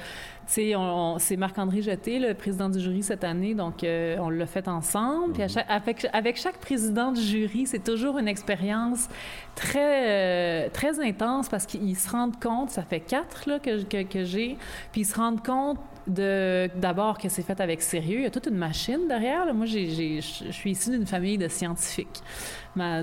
c'est 0.51 1.37
Marc-André 1.37 1.81
Jeté, 1.83 2.19
le 2.19 2.35
président 2.35 2.69
du 2.69 2.81
jury 2.81 3.03
cette 3.03 3.23
année, 3.23 3.55
donc 3.55 3.85
euh, 3.85 4.17
on 4.19 4.31
l'a 4.31 4.47
fait 4.47 4.67
ensemble. 4.67 5.33
Puis 5.33 5.43
mhm. 5.43 5.63
avec, 5.69 6.07
avec, 6.13 6.37
chaque 6.37 6.59
président 6.59 7.13
du 7.13 7.21
jury, 7.21 7.67
c'est 7.67 7.85
toujours 7.85 8.19
une 8.19 8.27
expérience 8.27 9.09
très, 9.55 10.09
euh, 10.09 10.69
très 10.73 10.99
intense 11.01 11.49
parce 11.49 11.67
qu'ils 11.67 11.97
se 11.97 12.11
rendent 12.11 12.41
compte, 12.41 12.71
ça 12.71 12.83
fait 12.83 13.01
quatre 13.01 13.49
là, 13.49 13.61
que, 13.61 13.83
que, 13.85 14.03
que 14.03 14.25
j'ai, 14.25 14.57
puis 14.91 15.03
ils 15.03 15.07
se 15.07 15.15
rendent 15.15 15.45
compte 15.45 15.79
d'abord 16.07 17.19
que 17.19 17.29
c'est 17.29 17.43
fait 17.43 17.61
avec 17.61 17.83
sérieux. 17.83 18.19
Il 18.19 18.23
y 18.23 18.27
a 18.27 18.31
toute 18.31 18.47
une 18.47 18.57
machine 18.57 19.09
derrière. 19.09 19.53
Moi, 19.55 19.67
je 19.67 20.21
suis 20.51 20.71
issue 20.71 20.91
d'une 20.91 21.07
famille 21.07 21.39
de 21.39 21.49
scientifiques 21.49 22.23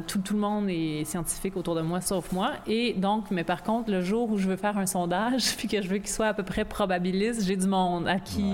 tout, 0.08 0.20
tout, 0.20 0.34
le 0.34 0.40
monde 0.40 0.70
est 0.70 1.04
scientifique 1.04 1.58
autour 1.58 1.76
de 1.76 1.82
moi, 1.82 2.00
sauf 2.02 2.32
moi. 2.32 2.54
Et 2.68 2.94
donc, 2.94 3.32
mais 3.32 3.44
par 3.44 3.64
contre, 3.64 3.92
le 3.92 4.02
jour 4.02 4.30
où 4.30 4.38
je 4.38 4.48
veux 4.48 4.56
faire 4.56 4.78
un 4.78 4.86
sondage, 4.86 5.56
puis 5.58 5.68
que 5.68 5.82
je 5.82 5.88
veux 5.88 5.98
qu'il 5.98 6.10
soit 6.10 6.28
à 6.28 6.34
peu 6.34 6.44
près 6.44 6.64
probabiliste, 6.64 7.46
j'ai 7.46 7.58
du 7.58 7.68
monde 7.68 8.08
à 8.08 8.20
qui, 8.20 8.54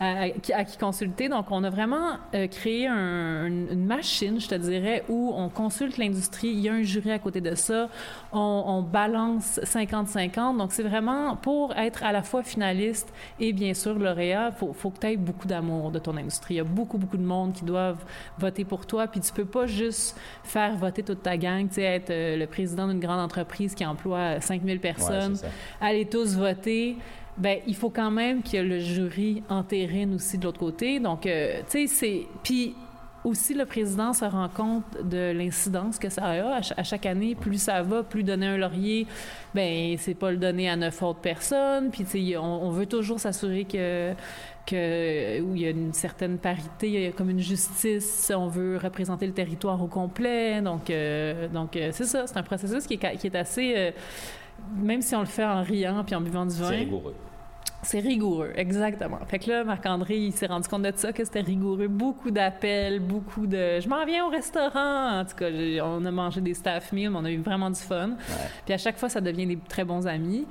à, 0.00 0.30
qui 0.64 0.76
consulter. 0.78 1.28
Donc, 1.28 1.46
on 1.50 1.62
a 1.64 1.70
vraiment 1.70 2.18
euh, 2.34 2.48
créé 2.48 2.88
une 2.88 3.84
machine, 3.86 4.40
je 4.40 4.48
te 4.48 4.54
dirais, 4.54 5.04
où 5.08 5.32
on 5.34 5.48
consulte 5.48 5.96
l'industrie. 5.96 6.48
Il 6.48 6.60
y 6.60 6.68
a 6.68 6.74
un 6.74 6.82
jury 6.82 7.12
à 7.12 7.18
côté 7.18 7.40
de 7.40 7.54
ça. 7.54 7.88
On, 8.32 8.82
balance 8.82 9.60
50-50. 9.64 10.56
Donc, 10.56 10.72
c'est 10.72 10.82
vraiment 10.82 11.36
pour 11.36 11.74
être 11.76 12.04
à 12.04 12.12
la 12.12 12.22
fois 12.22 12.42
finaliste 12.42 13.12
et 13.38 13.52
bien 13.52 13.74
sûr 13.78 13.98
lauréat, 13.98 14.50
il 14.52 14.58
faut, 14.58 14.72
faut 14.72 14.90
que 14.90 14.98
tu 14.98 15.06
aies 15.06 15.16
beaucoup 15.16 15.46
d'amour 15.46 15.90
de 15.90 15.98
ton 15.98 16.16
industrie. 16.16 16.54
Il 16.54 16.56
y 16.58 16.60
a 16.60 16.64
beaucoup, 16.64 16.98
beaucoup 16.98 17.16
de 17.16 17.22
monde 17.22 17.52
qui 17.52 17.64
doivent 17.64 18.04
voter 18.38 18.64
pour 18.64 18.86
toi. 18.86 19.06
Puis 19.06 19.20
tu 19.20 19.32
peux 19.32 19.44
pas 19.44 19.66
juste 19.66 20.18
faire 20.44 20.76
voter 20.76 21.02
toute 21.02 21.22
ta 21.22 21.36
gang, 21.36 21.68
tu 21.68 21.74
sais, 21.74 21.82
être 21.82 22.10
euh, 22.10 22.36
le 22.36 22.46
président 22.46 22.88
d'une 22.88 23.00
grande 23.00 23.20
entreprise 23.20 23.74
qui 23.74 23.84
emploie 23.86 24.40
5000 24.40 24.80
personnes, 24.80 25.36
aller 25.80 26.06
tous 26.06 26.36
voter. 26.36 26.96
Ben, 27.36 27.60
il 27.68 27.76
faut 27.76 27.90
quand 27.90 28.10
même 28.10 28.42
que 28.42 28.56
le 28.56 28.80
jury 28.80 29.44
entérine 29.48 30.14
aussi 30.14 30.38
de 30.38 30.44
l'autre 30.44 30.58
côté. 30.58 30.98
Donc, 30.98 31.24
euh, 31.24 31.60
tu 31.70 31.86
sais, 31.86 31.94
c'est. 31.94 32.26
Puis 32.42 32.74
aussi, 33.28 33.54
le 33.54 33.64
président 33.66 34.12
se 34.12 34.24
rend 34.24 34.48
compte 34.48 34.84
de 35.04 35.32
l'incidence 35.32 35.98
que 35.98 36.08
ça 36.08 36.24
a 36.24 36.60
à, 36.76 36.82
chaque 36.82 37.06
année. 37.06 37.34
Plus 37.34 37.62
ça 37.62 37.82
va, 37.82 38.02
plus 38.02 38.22
donner 38.22 38.46
un 38.46 38.56
laurier, 38.56 39.06
ben 39.54 39.96
c'est 39.98 40.14
pas 40.14 40.30
le 40.30 40.36
donner 40.36 40.68
à 40.68 40.76
neuf 40.76 41.02
autres 41.02 41.20
personnes. 41.20 41.90
Puis, 41.90 42.04
tu 42.04 42.30
sais, 42.30 42.36
on, 42.36 42.70
veut 42.70 42.86
toujours 42.86 43.20
s'assurer 43.20 43.64
que 43.64 44.14
où 44.74 45.54
il 45.54 45.62
y 45.62 45.66
a 45.66 45.70
une 45.70 45.92
certaine 45.92 46.38
parité, 46.38 46.88
il 46.88 47.00
y 47.00 47.06
a 47.06 47.12
comme 47.12 47.30
une 47.30 47.40
justice, 47.40 48.32
on 48.34 48.48
veut 48.48 48.76
représenter 48.76 49.26
le 49.26 49.32
territoire 49.32 49.82
au 49.82 49.86
complet. 49.86 50.60
Donc, 50.60 50.90
euh, 50.90 51.48
donc 51.48 51.76
euh, 51.76 51.90
c'est 51.92 52.04
ça, 52.04 52.26
c'est 52.26 52.36
un 52.36 52.42
processus 52.42 52.86
qui 52.86 52.94
est, 52.94 53.16
qui 53.16 53.26
est 53.26 53.36
assez, 53.36 53.74
euh, 53.76 53.90
même 54.76 55.02
si 55.02 55.14
on 55.14 55.20
le 55.20 55.26
fait 55.26 55.44
en 55.44 55.62
riant 55.62 56.04
puis 56.04 56.14
en 56.14 56.20
buvant 56.20 56.46
du 56.46 56.54
vin. 56.56 56.68
C'est 56.68 56.76
rigoureux. 56.76 57.14
C'est 57.82 58.00
rigoureux, 58.00 58.52
exactement. 58.56 59.18
Fait 59.26 59.38
que 59.38 59.50
là, 59.50 59.64
Marc-André, 59.64 60.16
il 60.16 60.32
s'est 60.32 60.46
rendu 60.46 60.68
compte 60.68 60.82
de 60.82 60.92
ça, 60.94 61.12
que 61.12 61.24
c'était 61.24 61.40
rigoureux. 61.40 61.88
Beaucoup 61.88 62.30
d'appels, 62.30 62.98
beaucoup 62.98 63.46
de 63.46 63.78
«je 63.80 63.88
m'en 63.88 64.04
viens 64.04 64.26
au 64.26 64.30
restaurant». 64.30 65.20
En 65.20 65.24
tout 65.24 65.36
cas, 65.36 65.48
on 65.84 66.04
a 66.04 66.10
mangé 66.10 66.40
des 66.40 66.54
staff 66.54 66.92
meals, 66.92 67.12
on 67.14 67.24
a 67.24 67.30
eu 67.30 67.40
vraiment 67.40 67.70
du 67.70 67.80
fun. 67.80 68.16
Puis 68.64 68.74
à 68.74 68.78
chaque 68.78 68.98
fois, 68.98 69.08
ça 69.08 69.20
devient 69.20 69.46
des 69.46 69.58
très 69.68 69.84
bons 69.84 70.06
amis. 70.06 70.44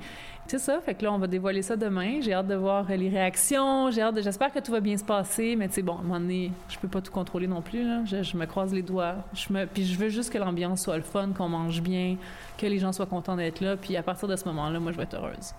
C'est 0.46 0.58
ça, 0.58 0.80
fait 0.80 0.94
que 0.94 1.04
là, 1.04 1.12
on 1.12 1.18
va 1.18 1.26
dévoiler 1.26 1.60
ça 1.60 1.76
demain. 1.76 2.22
J'ai 2.22 2.32
hâte 2.32 2.46
de 2.46 2.54
voir 2.54 2.88
les 2.88 3.10
réactions. 3.10 3.90
J'ai 3.90 4.00
hâte 4.00 4.14
de... 4.14 4.22
J'espère 4.22 4.50
que 4.50 4.60
tout 4.60 4.72
va 4.72 4.80
bien 4.80 4.96
se 4.96 5.04
passer, 5.04 5.54
mais 5.56 5.68
tu 5.68 5.74
sais, 5.74 5.82
bon, 5.82 5.96
à 5.96 6.00
un 6.00 6.02
moment 6.04 6.20
donné, 6.20 6.50
je 6.70 6.78
peux 6.78 6.88
pas 6.88 7.02
tout 7.02 7.12
contrôler 7.12 7.46
non 7.46 7.60
plus. 7.60 7.84
Là. 7.84 8.02
Je, 8.06 8.36
me 8.38 8.46
croise 8.46 8.72
les 8.72 8.80
doigts. 8.80 9.16
Je 9.34 9.52
me... 9.52 9.66
Puis 9.66 9.84
je 9.84 9.98
veux 9.98 10.08
juste 10.08 10.32
que 10.32 10.38
l'ambiance 10.38 10.80
soit 10.80 10.96
le 10.96 11.02
fun, 11.02 11.28
qu'on 11.36 11.50
mange 11.50 11.82
bien, 11.82 12.16
que 12.56 12.64
les 12.64 12.78
gens 12.78 12.92
soient 12.92 13.04
contents 13.04 13.36
d'être 13.36 13.60
là. 13.60 13.76
Puis 13.76 13.94
à 13.98 14.02
partir 14.02 14.26
de 14.26 14.36
ce 14.36 14.46
moment-là, 14.46 14.80
moi, 14.80 14.90
je 14.92 14.96
vais 14.96 15.02
être 15.02 15.16
heureuse. 15.16 15.52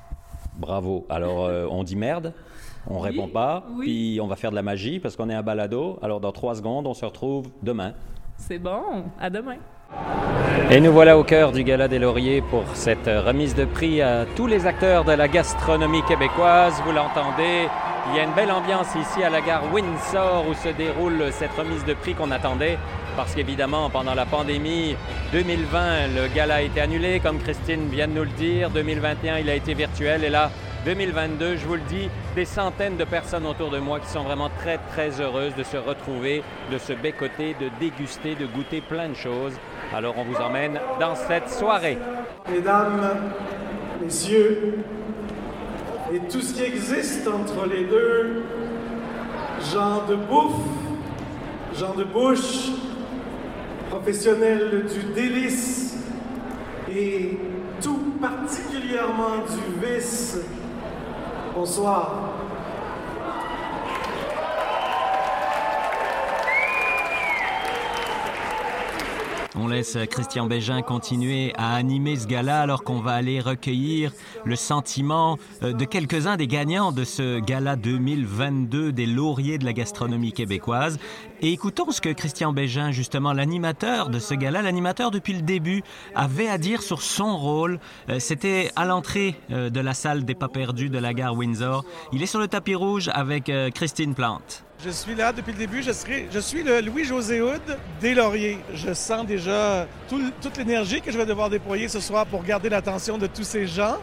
Bravo. 0.59 1.05
Alors, 1.09 1.45
euh, 1.45 1.65
on 1.69 1.83
dit 1.83 1.95
merde 1.95 2.33
on 2.87 2.99
répond 2.99 3.27
pas, 3.27 3.63
puis 3.81 4.19
on 4.21 4.27
va 4.27 4.35
faire 4.35 4.51
de 4.51 4.55
la 4.55 4.61
magie 4.63 4.99
parce 4.99 5.15
qu'on 5.15 5.29
est 5.29 5.35
à 5.35 5.41
balado. 5.41 5.99
Alors 6.01 6.19
dans 6.19 6.31
trois 6.31 6.55
secondes, 6.55 6.87
on 6.87 6.93
se 6.93 7.05
retrouve 7.05 7.47
demain. 7.61 7.93
C'est 8.37 8.57
bon, 8.57 9.03
à 9.19 9.29
demain. 9.29 9.57
Et 10.71 10.79
nous 10.79 10.91
voilà 10.91 11.17
au 11.17 11.23
cœur 11.23 11.51
du 11.51 11.63
Gala 11.63 11.87
des 11.87 11.99
Lauriers 11.99 12.41
pour 12.41 12.63
cette 12.73 13.07
remise 13.07 13.53
de 13.55 13.65
prix 13.65 14.01
à 14.01 14.25
tous 14.35 14.47
les 14.47 14.65
acteurs 14.65 15.03
de 15.03 15.11
la 15.11 15.27
gastronomie 15.27 16.03
québécoise. 16.03 16.81
Vous 16.85 16.91
l'entendez, 16.91 17.67
il 18.09 18.17
y 18.17 18.19
a 18.19 18.23
une 18.23 18.33
belle 18.33 18.51
ambiance 18.51 18.87
ici 18.95 19.23
à 19.23 19.29
la 19.29 19.41
gare 19.41 19.63
Windsor 19.73 20.45
où 20.49 20.53
se 20.53 20.69
déroule 20.69 21.31
cette 21.31 21.51
remise 21.53 21.83
de 21.85 21.93
prix 21.93 22.13
qu'on 22.13 22.31
attendait. 22.31 22.77
Parce 23.19 23.35
qu'évidemment, 23.35 23.89
pendant 23.89 24.15
la 24.15 24.25
pandémie 24.25 24.95
2020, 25.33 26.07
le 26.15 26.33
gala 26.33 26.55
a 26.55 26.61
été 26.61 26.79
annulé, 26.79 27.19
comme 27.19 27.38
Christine 27.38 27.89
vient 27.89 28.07
de 28.07 28.13
nous 28.13 28.23
le 28.23 28.29
dire. 28.29 28.69
2021, 28.69 29.39
il 29.39 29.49
a 29.49 29.55
été 29.55 29.73
virtuel. 29.73 30.23
Et 30.23 30.29
là, 30.29 30.49
2022, 30.85 31.57
je 31.57 31.65
vous 31.65 31.75
le 31.75 31.81
dis, 31.89 32.07
des 32.33 32.45
centaines 32.45 32.95
de 32.95 33.03
personnes 33.03 33.45
autour 33.45 33.71
de 33.71 33.77
moi 33.77 33.99
qui 33.99 34.07
sont 34.07 34.23
vraiment 34.23 34.49
très, 34.61 34.77
très 34.93 35.19
heureuses 35.19 35.53
de 35.53 35.63
se 35.63 35.75
retrouver, 35.75 36.43
de 36.71 36.77
se 36.77 36.93
bécoter, 36.93 37.57
de 37.59 37.67
déguster, 37.77 38.35
de 38.35 38.45
goûter 38.45 38.79
plein 38.79 39.09
de 39.09 39.15
choses. 39.15 39.59
Alors 39.93 40.17
on 40.17 40.23
vous 40.23 40.38
emmène 40.38 40.79
dans 41.01 41.15
cette 41.15 41.49
soirée. 41.49 41.97
Mesdames, 42.49 43.01
messieurs, 44.01 44.77
et 46.13 46.19
tout 46.19 46.39
ce 46.39 46.53
qui 46.53 46.63
existe 46.63 47.27
entre 47.27 47.67
les 47.67 47.83
deux, 47.83 48.45
gens 49.73 50.05
de 50.07 50.15
bouffe, 50.15 50.63
gens 51.77 51.95
de 51.95 52.05
bouche, 52.05 52.69
professionnels 53.89 54.86
du 54.86 55.13
délice 55.13 55.96
et 56.89 57.38
tout 57.81 58.13
particulièrement 58.22 59.38
du 59.39 59.86
vice. 59.86 60.38
Bonsoir. 61.55 62.38
On 69.61 69.67
laisse 69.67 69.97
Christian 70.09 70.45
Bégin 70.45 70.81
continuer 70.81 71.53
à 71.57 71.75
animer 71.75 72.15
ce 72.15 72.27
gala 72.27 72.61
alors 72.61 72.83
qu'on 72.83 73.01
va 73.01 73.11
aller 73.11 73.41
recueillir 73.41 74.13
le 74.45 74.55
sentiment 74.55 75.37
euh, 75.63 75.73
de 75.73 75.83
quelques-uns 75.83 76.37
des 76.37 76.47
gagnants 76.47 76.93
de 76.93 77.03
ce 77.03 77.39
gala 77.39 77.75
2022 77.75 78.93
des 78.93 79.05
lauriers 79.05 79.57
de 79.57 79.65
la 79.65 79.73
gastronomie 79.73 80.31
québécoise. 80.31 80.97
Et 81.41 81.51
écoutons 81.51 81.91
ce 81.91 81.99
que 81.99 82.07
Christian 82.07 82.53
Bégin, 82.53 82.91
justement 82.91 83.33
l'animateur 83.33 84.07
de 84.07 84.19
ce 84.19 84.33
gala, 84.33 84.61
l'animateur 84.61 85.11
depuis 85.11 85.33
le 85.33 85.41
début, 85.41 85.83
avait 86.15 86.47
à 86.47 86.57
dire 86.57 86.81
sur 86.81 87.01
son 87.01 87.35
rôle. 87.37 87.81
Euh, 88.07 88.19
c'était 88.19 88.71
à 88.77 88.85
l'entrée 88.85 89.35
euh, 89.51 89.69
de 89.69 89.81
la 89.81 89.93
salle 89.93 90.23
des 90.23 90.35
pas 90.35 90.47
perdus 90.47 90.89
de 90.89 90.99
la 90.99 91.13
gare 91.13 91.35
Windsor. 91.35 91.83
Il 92.13 92.23
est 92.23 92.27
sur 92.27 92.39
le 92.39 92.47
tapis 92.47 92.75
rouge 92.75 93.09
avec 93.13 93.51
Christine 93.73 94.15
Plante. 94.15 94.63
Je 94.81 94.91
suis 94.91 95.13
là 95.13 95.33
depuis 95.33 95.51
le 95.51 95.57
début. 95.57 95.83
Je, 95.83 96.39
suis 96.39 96.63
le 96.63 96.79
Louis-José 96.79 97.41
Houd 97.41 97.77
des 98.00 98.13
Lauriers. 98.13 98.59
Je 98.74 98.93
sens 98.93 99.25
déjà 99.25 99.86
toute 100.07 100.57
l'énergie 100.57 101.01
que 101.01 101.12
je 101.12 101.17
vais 101.17 101.25
devoir 101.25 101.50
déployer 101.50 101.89
ce 101.89 102.00
soir 102.00 102.25
pour 102.25 102.43
garder 102.43 102.69
l'attention 102.69 103.17
de 103.17 103.27
tous 103.27 103.43
ces 103.43 103.67
gens. 103.67 103.98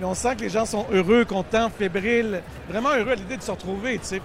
Mais 0.00 0.04
on 0.04 0.14
sent 0.14 0.34
que 0.34 0.40
les 0.40 0.48
gens 0.48 0.66
sont 0.66 0.84
heureux, 0.90 1.24
contents, 1.24 1.70
fébriles, 1.70 2.42
vraiment 2.68 2.90
heureux 2.90 3.12
à 3.12 3.14
l'idée 3.14 3.36
de 3.36 3.42
se 3.42 3.52
retrouver. 3.52 4.00
Sais. 4.02 4.20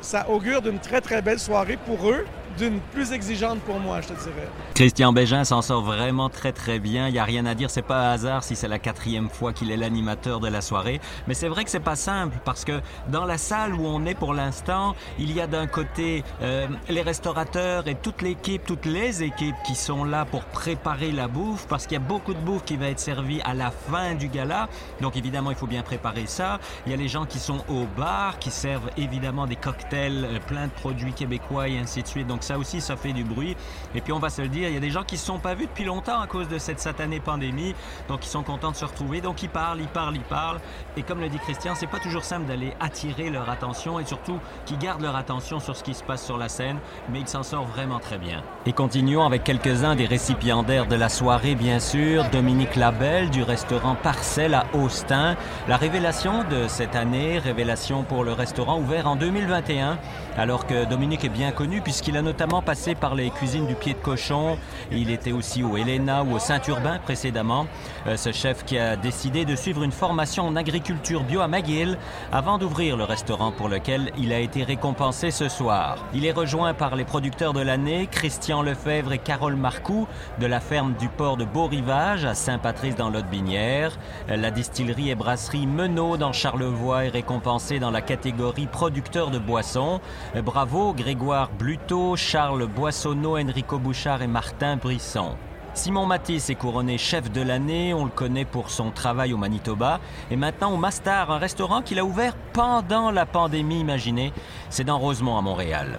Ça 0.00 0.28
augure 0.28 0.60
d'une 0.60 0.80
très, 0.80 1.00
très 1.00 1.22
belle 1.22 1.38
soirée 1.38 1.78
pour 1.86 2.10
eux 2.10 2.26
d'une 2.58 2.80
plus 2.92 3.12
exigeante 3.12 3.60
pour 3.60 3.78
moi, 3.80 4.00
je 4.00 4.08
te 4.08 4.12
dirais. 4.12 4.48
Christian 4.74 5.12
Bégin 5.12 5.44
s'en 5.44 5.62
sort 5.62 5.82
vraiment 5.82 6.28
très 6.28 6.52
très 6.52 6.78
bien. 6.78 7.08
Il 7.08 7.12
n'y 7.12 7.18
a 7.18 7.24
rien 7.24 7.46
à 7.46 7.54
dire. 7.54 7.70
C'est 7.70 7.82
pas 7.82 8.08
un 8.08 8.12
hasard 8.12 8.44
si 8.44 8.56
c'est 8.56 8.68
la 8.68 8.78
quatrième 8.78 9.28
fois 9.28 9.52
qu'il 9.52 9.70
est 9.70 9.76
l'animateur 9.76 10.40
de 10.40 10.48
la 10.48 10.60
soirée. 10.60 11.00
Mais 11.26 11.34
c'est 11.34 11.48
vrai 11.48 11.64
que 11.64 11.70
c'est 11.70 11.80
pas 11.80 11.96
simple 11.96 12.38
parce 12.44 12.64
que 12.64 12.80
dans 13.08 13.24
la 13.24 13.38
salle 13.38 13.74
où 13.74 13.86
on 13.86 14.04
est 14.06 14.14
pour 14.14 14.34
l'instant, 14.34 14.94
il 15.18 15.32
y 15.32 15.40
a 15.40 15.46
d'un 15.46 15.66
côté 15.66 16.24
euh, 16.42 16.66
les 16.88 17.02
restaurateurs 17.02 17.88
et 17.88 17.94
toute 17.94 18.22
l'équipe, 18.22 18.64
toutes 18.64 18.86
les 18.86 19.22
équipes 19.22 19.56
qui 19.66 19.74
sont 19.74 20.04
là 20.04 20.24
pour 20.24 20.44
préparer 20.44 21.12
la 21.12 21.28
bouffe 21.28 21.66
parce 21.68 21.86
qu'il 21.86 21.94
y 21.94 22.02
a 22.02 22.04
beaucoup 22.04 22.34
de 22.34 22.40
bouffe 22.40 22.64
qui 22.64 22.76
va 22.76 22.88
être 22.88 23.00
servie 23.00 23.40
à 23.44 23.54
la 23.54 23.70
fin 23.70 24.14
du 24.14 24.28
gala. 24.28 24.68
Donc 25.00 25.16
évidemment, 25.16 25.50
il 25.50 25.56
faut 25.56 25.66
bien 25.66 25.82
préparer 25.82 26.26
ça. 26.26 26.58
Il 26.86 26.92
y 26.92 26.94
a 26.94 26.98
les 26.98 27.08
gens 27.08 27.26
qui 27.26 27.38
sont 27.38 27.64
au 27.68 27.86
bar, 27.96 28.38
qui 28.38 28.50
servent 28.50 28.90
évidemment 28.96 29.46
des 29.46 29.56
cocktails, 29.56 30.24
euh, 30.24 30.38
plein 30.46 30.66
de 30.66 30.72
produits 30.72 31.12
québécois 31.12 31.68
et 31.68 31.78
ainsi 31.78 32.02
de 32.02 32.08
suite. 32.08 32.26
Ça 32.44 32.58
aussi, 32.58 32.80
ça 32.80 32.96
fait 32.96 33.12
du 33.12 33.24
bruit. 33.24 33.56
Et 33.94 34.00
puis 34.00 34.12
on 34.12 34.18
va 34.18 34.30
se 34.30 34.42
le 34.42 34.48
dire, 34.48 34.68
il 34.68 34.74
y 34.74 34.76
a 34.76 34.80
des 34.80 34.90
gens 34.90 35.02
qui 35.02 35.16
ne 35.16 35.20
se 35.20 35.26
sont 35.26 35.38
pas 35.38 35.54
vus 35.54 35.66
depuis 35.66 35.84
longtemps 35.84 36.20
à 36.20 36.26
cause 36.26 36.46
de 36.48 36.58
cette 36.58 36.78
satanée 36.78 37.20
pandémie. 37.20 37.74
Donc 38.08 38.24
ils 38.24 38.28
sont 38.28 38.42
contents 38.42 38.70
de 38.70 38.76
se 38.76 38.84
retrouver. 38.84 39.20
Donc 39.20 39.42
ils 39.42 39.48
parlent, 39.48 39.80
ils 39.80 39.88
parlent, 39.88 40.16
ils 40.16 40.22
parlent. 40.22 40.60
Et 40.96 41.02
comme 41.02 41.20
le 41.20 41.28
dit 41.28 41.38
Christian, 41.38 41.74
c'est 41.74 41.86
pas 41.86 41.98
toujours 41.98 42.24
simple 42.24 42.46
d'aller 42.46 42.74
attirer 42.80 43.30
leur 43.30 43.48
attention 43.50 43.98
et 43.98 44.04
surtout 44.04 44.38
qu'ils 44.66 44.78
gardent 44.78 45.02
leur 45.02 45.16
attention 45.16 45.58
sur 45.58 45.74
ce 45.74 45.82
qui 45.82 45.94
se 45.94 46.04
passe 46.04 46.24
sur 46.24 46.36
la 46.36 46.48
scène, 46.48 46.78
mais 47.10 47.20
ils 47.20 47.28
s'en 47.28 47.42
sortent 47.42 47.70
vraiment 47.70 47.98
très 47.98 48.18
bien. 48.18 48.42
Et 48.66 48.72
continuons 48.72 49.24
avec 49.24 49.42
quelques-uns 49.44 49.96
des 49.96 50.06
récipiendaires 50.06 50.86
de 50.86 50.96
la 50.96 51.08
soirée, 51.08 51.54
bien 51.54 51.80
sûr. 51.80 52.24
Dominique 52.30 52.76
Labelle 52.76 53.30
du 53.30 53.42
restaurant 53.42 53.94
Parcelle 53.94 54.54
à 54.54 54.66
Austin. 54.74 55.36
La 55.68 55.76
révélation 55.76 56.44
de 56.44 56.68
cette 56.68 56.94
année, 56.94 57.38
révélation 57.38 58.02
pour 58.02 58.24
le 58.24 58.32
restaurant 58.32 58.78
ouvert 58.78 59.06
en 59.06 59.16
2021, 59.16 59.98
alors 60.36 60.66
que 60.66 60.84
Dominique 60.84 61.24
est 61.24 61.28
bien 61.28 61.52
connu 61.52 61.80
puisqu'il 61.80 62.16
a 62.16 62.22
notamment 62.22 62.33
passé 62.64 62.94
par 62.94 63.14
les 63.14 63.30
cuisines 63.30 63.66
du 63.66 63.74
pied 63.74 63.94
de 63.94 63.98
cochon. 63.98 64.58
Il 64.90 65.10
était 65.10 65.32
aussi 65.32 65.62
au 65.62 65.76
Helena 65.76 66.22
ou 66.22 66.34
au 66.34 66.38
Saint-Urbain 66.38 66.98
précédemment. 66.98 67.66
Euh, 68.06 68.16
ce 68.16 68.32
chef 68.32 68.64
qui 68.64 68.78
a 68.78 68.96
décidé 68.96 69.44
de 69.44 69.56
suivre 69.56 69.82
une 69.82 69.92
formation 69.92 70.46
en 70.46 70.56
agriculture 70.56 71.22
bio 71.22 71.40
à 71.40 71.48
McGill 71.48 71.98
avant 72.32 72.58
d'ouvrir 72.58 72.96
le 72.96 73.04
restaurant 73.04 73.52
pour 73.52 73.68
lequel 73.68 74.12
il 74.18 74.32
a 74.32 74.38
été 74.38 74.62
récompensé 74.62 75.30
ce 75.30 75.48
soir. 75.48 75.98
Il 76.14 76.26
est 76.26 76.32
rejoint 76.32 76.74
par 76.74 76.96
les 76.96 77.04
producteurs 77.04 77.52
de 77.52 77.60
l'année, 77.60 78.08
Christian 78.10 78.62
Lefebvre 78.62 79.12
et 79.12 79.18
Carole 79.18 79.56
Marcoux, 79.56 80.06
de 80.40 80.46
la 80.46 80.60
ferme 80.60 80.94
du 80.94 81.08
port 81.08 81.36
de 81.36 81.44
Beau-Rivage 81.44 82.24
à 82.24 82.34
Saint-Patrice 82.34 82.96
dans 82.96 83.10
l'Aude-Binière. 83.10 83.96
La 84.28 84.50
distillerie 84.50 85.10
et 85.10 85.14
brasserie 85.14 85.66
Menot 85.66 86.16
dans 86.16 86.32
Charlevoix 86.32 87.04
est 87.04 87.10
récompensée 87.10 87.78
dans 87.78 87.90
la 87.90 88.02
catégorie 88.02 88.66
producteur 88.66 89.30
de 89.30 89.38
boissons. 89.38 90.00
Bravo 90.44 90.92
Grégoire 90.92 91.50
Bluteau, 91.58 92.16
Charles 92.24 92.66
Boissonneau, 92.66 93.36
Enrico 93.36 93.78
Bouchard 93.78 94.22
et 94.22 94.26
Martin 94.26 94.76
Brisson. 94.76 95.36
Simon 95.74 96.06
Matisse 96.06 96.48
est 96.48 96.54
couronné 96.54 96.96
chef 96.96 97.30
de 97.30 97.42
l'année, 97.42 97.92
on 97.92 98.06
le 98.06 98.10
connaît 98.10 98.46
pour 98.46 98.70
son 98.70 98.90
travail 98.90 99.34
au 99.34 99.36
Manitoba, 99.36 100.00
et 100.30 100.36
maintenant 100.36 100.72
au 100.72 100.78
Mastar, 100.78 101.30
un 101.30 101.38
restaurant 101.38 101.82
qu'il 101.82 101.98
a 101.98 102.04
ouvert 102.04 102.34
pendant 102.54 103.10
la 103.10 103.26
pandémie, 103.26 103.78
imaginez, 103.78 104.32
c'est 104.70 104.84
dans 104.84 104.98
Rosemont 104.98 105.36
à 105.36 105.42
Montréal. 105.42 105.98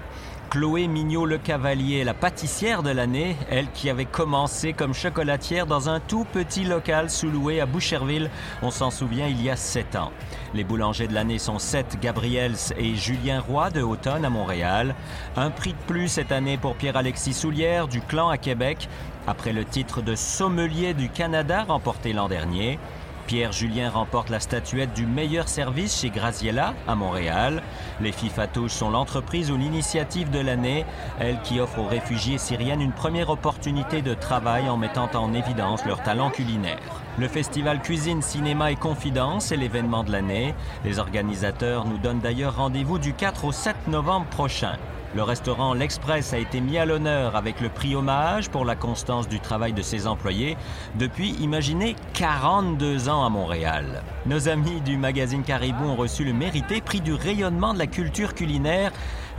Chloé 0.56 0.88
Mignot 0.88 1.26
Le 1.26 1.38
Cavalier, 1.38 2.06
la 2.06 2.14
pâtissière 2.14 2.82
de 2.82 2.90
l'année, 2.90 3.36
elle 3.50 3.70
qui 3.72 3.90
avait 3.90 4.06
commencé 4.06 4.72
comme 4.72 4.94
chocolatière 4.94 5.68
dans 5.68 5.90
un 5.90 6.00
tout 6.00 6.24
petit 6.24 6.64
local 6.64 7.10
sous-loué 7.10 7.60
à 7.60 7.66
Boucherville, 7.66 8.30
on 8.62 8.72
s'en 8.72 8.90
souvient, 8.90 9.28
il 9.28 9.44
y 9.44 9.50
a 9.50 9.58
sept 9.58 9.98
ans. 9.98 10.14
Les 10.54 10.64
boulangers 10.64 11.10
de 11.10 11.14
l'année 11.14 11.40
sont 11.40 11.60
Seth 11.60 12.00
Gabriels 12.02 12.56
et 12.78 12.96
Julien 12.96 13.42
Roy 13.42 13.70
de 13.70 13.82
Automne 13.82 14.24
à 14.24 14.30
Montréal. 14.30 14.96
Un 15.36 15.50
prix 15.50 15.74
de 15.74 15.94
plus 15.94 16.08
cette 16.08 16.32
année 16.32 16.58
pour 16.58 16.76
Pierre-Alexis 16.76 17.34
Soulière 17.34 17.90
du 17.90 18.00
Clan 18.00 18.30
à 18.30 18.38
Québec, 18.38 18.88
après 19.28 19.52
le 19.52 19.66
titre 19.66 20.02
de 20.02 20.16
sommelier 20.16 20.94
du 20.94 21.10
Canada 21.10 21.66
remporté 21.68 22.14
l'an 22.14 22.30
dernier. 22.30 22.80
Pierre 23.28 23.52
Julien 23.52 23.90
remporte 23.90 24.30
la 24.30 24.40
statuette 24.40 24.94
du 24.94 25.08
meilleur 25.08 25.48
service 25.48 26.00
chez 26.00 26.10
Graziella 26.10 26.74
à 26.88 26.96
Montréal. 26.96 27.64
Les 28.00 28.12
Fifatouches 28.12 28.72
sont 28.72 28.92
l'entreprise 28.92 29.50
ou 29.50 29.58
l'initiative 29.58 30.30
de 30.30 30.40
l'année, 30.40 30.86
elle 31.20 31.42
qui 31.42 31.60
offre 31.60 31.80
aux 31.80 31.88
réfugiés 31.88 32.38
syriennes 32.38 32.82
une 32.82 32.92
première 32.92 33.30
opportunité 33.30 34.02
de 34.02 34.14
travail 34.14 34.70
en 34.70 34.78
mettant 34.78 35.10
en 35.16 35.34
évidence 35.34 35.86
leur 35.86 36.04
talent 36.04 36.30
culinaire. 36.30 37.02
Le 37.18 37.28
festival 37.28 37.82
Cuisine, 37.82 38.22
Cinéma 38.22 38.72
et 38.72 38.76
Confidence 38.76 39.52
est 39.52 39.58
l'événement 39.58 40.04
de 40.04 40.12
l'année. 40.12 40.54
Les 40.84 41.00
organisateurs 41.00 41.86
nous 41.86 41.98
donnent 41.98 42.20
d'ailleurs 42.20 42.58
rendez-vous 42.58 43.00
du 43.00 43.14
4 43.14 43.46
au 43.46 43.52
7 43.52 43.88
novembre 43.88 44.28
prochain. 44.28 44.78
Le 45.16 45.24
restaurant 45.24 45.74
L'Express 45.74 46.34
a 46.34 46.40
été 46.40 46.60
mis 46.60 46.78
à 46.78 46.86
l'honneur 46.86 47.38
avec 47.38 47.62
le 47.62 47.70
prix 47.70 47.96
hommage 47.96 48.50
pour 48.50 48.66
la 48.66 48.76
constance 48.76 49.30
du 49.30 49.40
travail 49.40 49.72
de 49.72 49.82
ses 49.82 50.08
employés 50.08 50.58
depuis, 50.96 51.30
imaginez, 51.40 51.96
42 52.16 53.08
ans 53.08 53.26
à 53.26 53.30
Montréal. 53.30 54.04
Nos 54.26 54.50
amis 54.50 54.82
du 54.82 54.98
magazine 54.98 55.44
Caribou 55.44 55.86
ont 55.86 55.96
reçu 55.96 56.26
le 56.26 56.34
mérité 56.34 56.82
prix 56.82 57.00
du 57.00 57.14
rayonnement 57.14 57.74
de 57.74 57.80
la 57.80 57.88
culture 57.88 58.34
culinaire. 58.34 58.92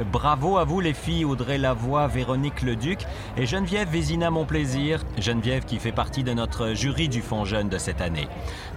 Bravo 0.05 0.59
à 0.59 0.65
vous 0.65 0.81
les 0.81 0.93
filles 0.93 1.25
Audrey 1.25 1.57
Lavoie, 1.57 2.07
Véronique 2.07 2.61
Leduc 2.61 3.07
et 3.39 3.47
Geneviève 3.47 3.89
Vézina 3.89 4.31
Mon 4.31 4.45
Plaisir. 4.45 5.03
Geneviève 5.19 5.65
qui 5.65 5.79
fait 5.79 5.93
partie 5.93 6.23
de 6.23 6.35
notre 6.35 6.75
jury 6.75 7.09
du 7.09 7.23
Fonds 7.23 7.47
Jeune 7.47 7.71
de 7.71 7.79
cette 7.79 8.03
année. 8.03 8.29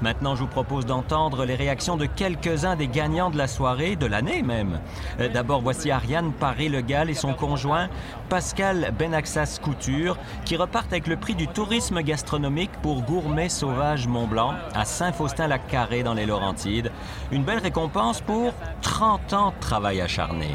Maintenant, 0.01 0.35
je 0.35 0.41
vous 0.41 0.47
propose 0.47 0.85
d'entendre 0.85 1.43
les 1.43 1.55
réactions 1.55 1.97
de 1.97 2.05
quelques-uns 2.05 2.77
des 2.77 2.87
gagnants 2.87 3.29
de 3.31 3.37
la 3.37 3.47
soirée, 3.47 3.97
de 3.97 4.05
l'année 4.05 4.43
même. 4.43 4.79
Euh, 5.19 5.27
D'abord, 5.27 5.61
voici 5.61 5.91
Ariane 5.91 6.31
Paré-Legal 6.31 7.09
et 7.09 7.13
son 7.13 7.33
conjoint 7.33 7.89
Pascal 8.29 8.93
Benaxas 8.97 9.59
Couture 9.61 10.17
qui 10.45 10.55
repartent 10.55 10.93
avec 10.93 11.07
le 11.07 11.17
prix 11.17 11.35
du 11.35 11.47
tourisme 11.47 12.01
gastronomique 12.01 12.71
pour 12.81 13.01
Gourmet 13.01 13.49
Sauvage 13.49 14.07
Mont-Blanc 14.07 14.53
à 14.73 14.85
Saint-Faustin-Lac-Carré 14.85 16.03
dans 16.03 16.13
les 16.13 16.25
Laurentides. 16.25 16.91
Une 17.31 17.43
belle 17.43 17.59
récompense 17.59 18.21
pour 18.21 18.53
30 18.81 19.33
ans 19.33 19.49
de 19.51 19.59
travail 19.59 19.99
acharné. 19.99 20.47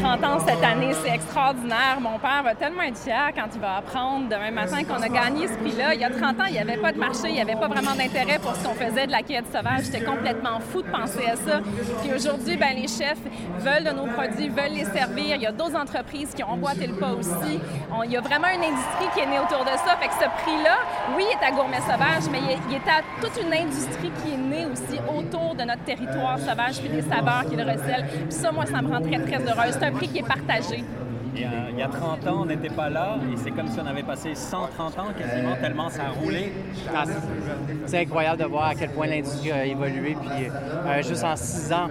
30 0.00 0.24
ans 0.24 0.38
cette 0.46 0.62
année, 0.62 0.92
c'est 1.02 1.10
extraordinaire. 1.14 1.98
Mon 2.00 2.18
père 2.18 2.42
va 2.42 2.54
tellement 2.54 2.82
être 2.82 2.98
fier 2.98 3.30
quand 3.34 3.48
il 3.54 3.60
va 3.60 3.76
apprendre 3.76 4.28
demain 4.28 4.50
matin 4.50 4.84
qu'on 4.84 5.02
a 5.02 5.08
gagné 5.08 5.48
ce 5.48 5.54
prix-là. 5.54 5.94
Il 5.94 6.00
y 6.00 6.04
a 6.04 6.10
30 6.10 6.40
ans, 6.40 6.44
il 6.46 6.52
n'y 6.52 6.58
avait 6.58 6.76
pas 6.76 6.92
de 6.92 6.98
marché, 6.98 7.28
il 7.28 7.34
n'y 7.34 7.40
avait 7.40 7.56
pas 7.56 7.68
vraiment 7.68 7.94
d'intérêt 7.94 8.38
pour 8.38 8.54
ce 8.56 8.64
qu'on 8.64 8.74
faisait 8.74 9.06
de 9.06 9.12
la 9.12 9.22
cueillette 9.22 9.52
sauvage. 9.52 9.84
J'étais 9.84 10.04
complètement 10.04 10.60
fou 10.60 10.82
de 10.82 10.90
penser 10.90 11.26
à 11.26 11.36
ça. 11.36 11.60
Puis 12.02 12.12
aujourd'hui, 12.14 12.56
ben, 12.56 12.74
les 12.74 12.88
chefs 12.88 13.22
veulent 13.58 13.84
de 13.84 13.90
nos 13.90 14.06
produits, 14.06 14.48
veulent 14.48 14.74
les 14.74 14.84
servir. 14.84 15.36
Il 15.36 15.42
y 15.42 15.46
a 15.46 15.52
d'autres 15.52 15.76
entreprises 15.76 16.30
qui 16.34 16.42
ont 16.42 16.50
emboîté 16.50 16.86
le 16.86 16.94
pas 16.94 17.12
aussi. 17.12 17.60
Il 18.04 18.10
y 18.10 18.16
a 18.16 18.20
vraiment 18.20 18.48
une 18.48 18.64
industrie 18.64 19.08
qui 19.14 19.20
est 19.20 19.26
née 19.26 19.38
autour 19.38 19.64
de 19.64 19.76
ça. 19.84 19.96
Fait 20.00 20.08
que 20.08 20.14
ce 20.14 20.28
prix-là, 20.42 20.76
oui, 21.16 21.24
est 21.30 21.44
à 21.44 21.50
Gourmet 21.50 21.80
Sauvage, 21.80 22.30
mais 22.30 22.38
il 22.38 22.50
est, 22.52 22.58
il 22.70 22.82
à 22.88 23.02
toute 23.20 23.40
une 23.42 23.52
industrie 23.52 24.10
qui 24.22 24.34
est 24.34 24.36
née 24.36 24.66
aussi 24.66 24.98
autour 25.08 25.54
de 25.54 25.62
notre 25.62 25.84
territoire 25.84 26.38
sauvage 26.38 26.80
puis 26.80 26.88
des 26.88 27.02
saveurs 27.02 27.44
qu'il 27.48 27.60
recèle. 27.60 28.06
Puis 28.28 28.32
ça, 28.32 28.50
moi, 28.52 28.66
ça 28.66 28.82
me 28.82 28.88
rend 28.88 29.00
très, 29.00 29.18
très 29.20 29.40
heureuse. 29.40 29.76
Un 29.82 29.90
prix 29.90 30.08
qui 30.08 30.18
est 30.18 30.22
partagé. 30.22 30.84
Il 31.34 31.40
y, 31.40 31.44
a, 31.44 31.70
il 31.70 31.78
y 31.78 31.82
a 31.82 31.88
30 31.88 32.26
ans, 32.26 32.40
on 32.42 32.44
n'était 32.44 32.68
pas 32.68 32.90
là 32.90 33.16
et 33.32 33.36
c'est 33.38 33.52
comme 33.52 33.66
si 33.68 33.80
on 33.80 33.86
avait 33.86 34.02
passé 34.02 34.34
130 34.34 34.98
ans 34.98 35.06
quasiment, 35.18 35.56
tellement 35.56 35.88
ça 35.88 36.02
a 36.04 36.10
roulé. 36.10 36.52
Ah, 36.94 37.04
c'est- 37.86 38.02
incroyable 38.02 38.42
de 38.42 38.48
voir 38.48 38.64
à 38.68 38.74
quel 38.74 38.90
point 38.90 39.06
l'industrie 39.06 39.52
a 39.52 39.64
évolué. 39.64 40.14
Puis 40.20 40.46
euh, 40.48 41.02
juste 41.02 41.24
en 41.24 41.36
six 41.36 41.72
ans, 41.72 41.88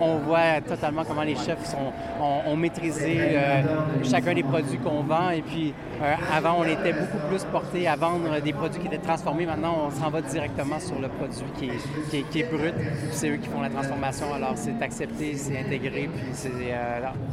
on, 0.00 0.16
voit 0.18 0.60
totalement 0.66 1.02
comment 1.04 1.22
les 1.22 1.34
chefs 1.34 1.64
sont, 1.64 1.92
ont, 2.20 2.56
maîtrisé 2.56 3.16
euh, 3.18 3.62
chacun 4.04 4.34
des 4.34 4.42
produits 4.42 4.78
qu'on 4.78 5.02
vend. 5.02 5.30
Et 5.30 5.42
puis 5.42 5.74
euh, 6.02 6.14
avant, 6.32 6.56
on 6.58 6.64
était 6.64 6.92
beaucoup 6.92 7.18
plus 7.28 7.42
porté 7.44 7.88
à 7.88 7.96
vendre 7.96 8.40
des 8.40 8.52
produits 8.52 8.80
qui 8.80 8.86
étaient 8.86 8.98
transformés. 8.98 9.46
Maintenant, 9.46 9.86
on 9.86 9.90
s'en 9.90 10.10
va 10.10 10.20
directement 10.20 10.78
sur 10.78 11.00
le 11.00 11.08
produit 11.08 11.44
qui 11.58 12.40
est, 12.40 12.52
brut. 12.52 12.74
C'est 13.10 13.30
eux 13.30 13.36
qui 13.36 13.48
font 13.48 13.62
la 13.62 13.70
transformation. 13.70 14.32
Alors 14.32 14.52
c'est 14.54 14.80
accepté, 14.80 15.34
c'est 15.34 15.58
intégré. 15.58 16.08
Puis 16.12 16.50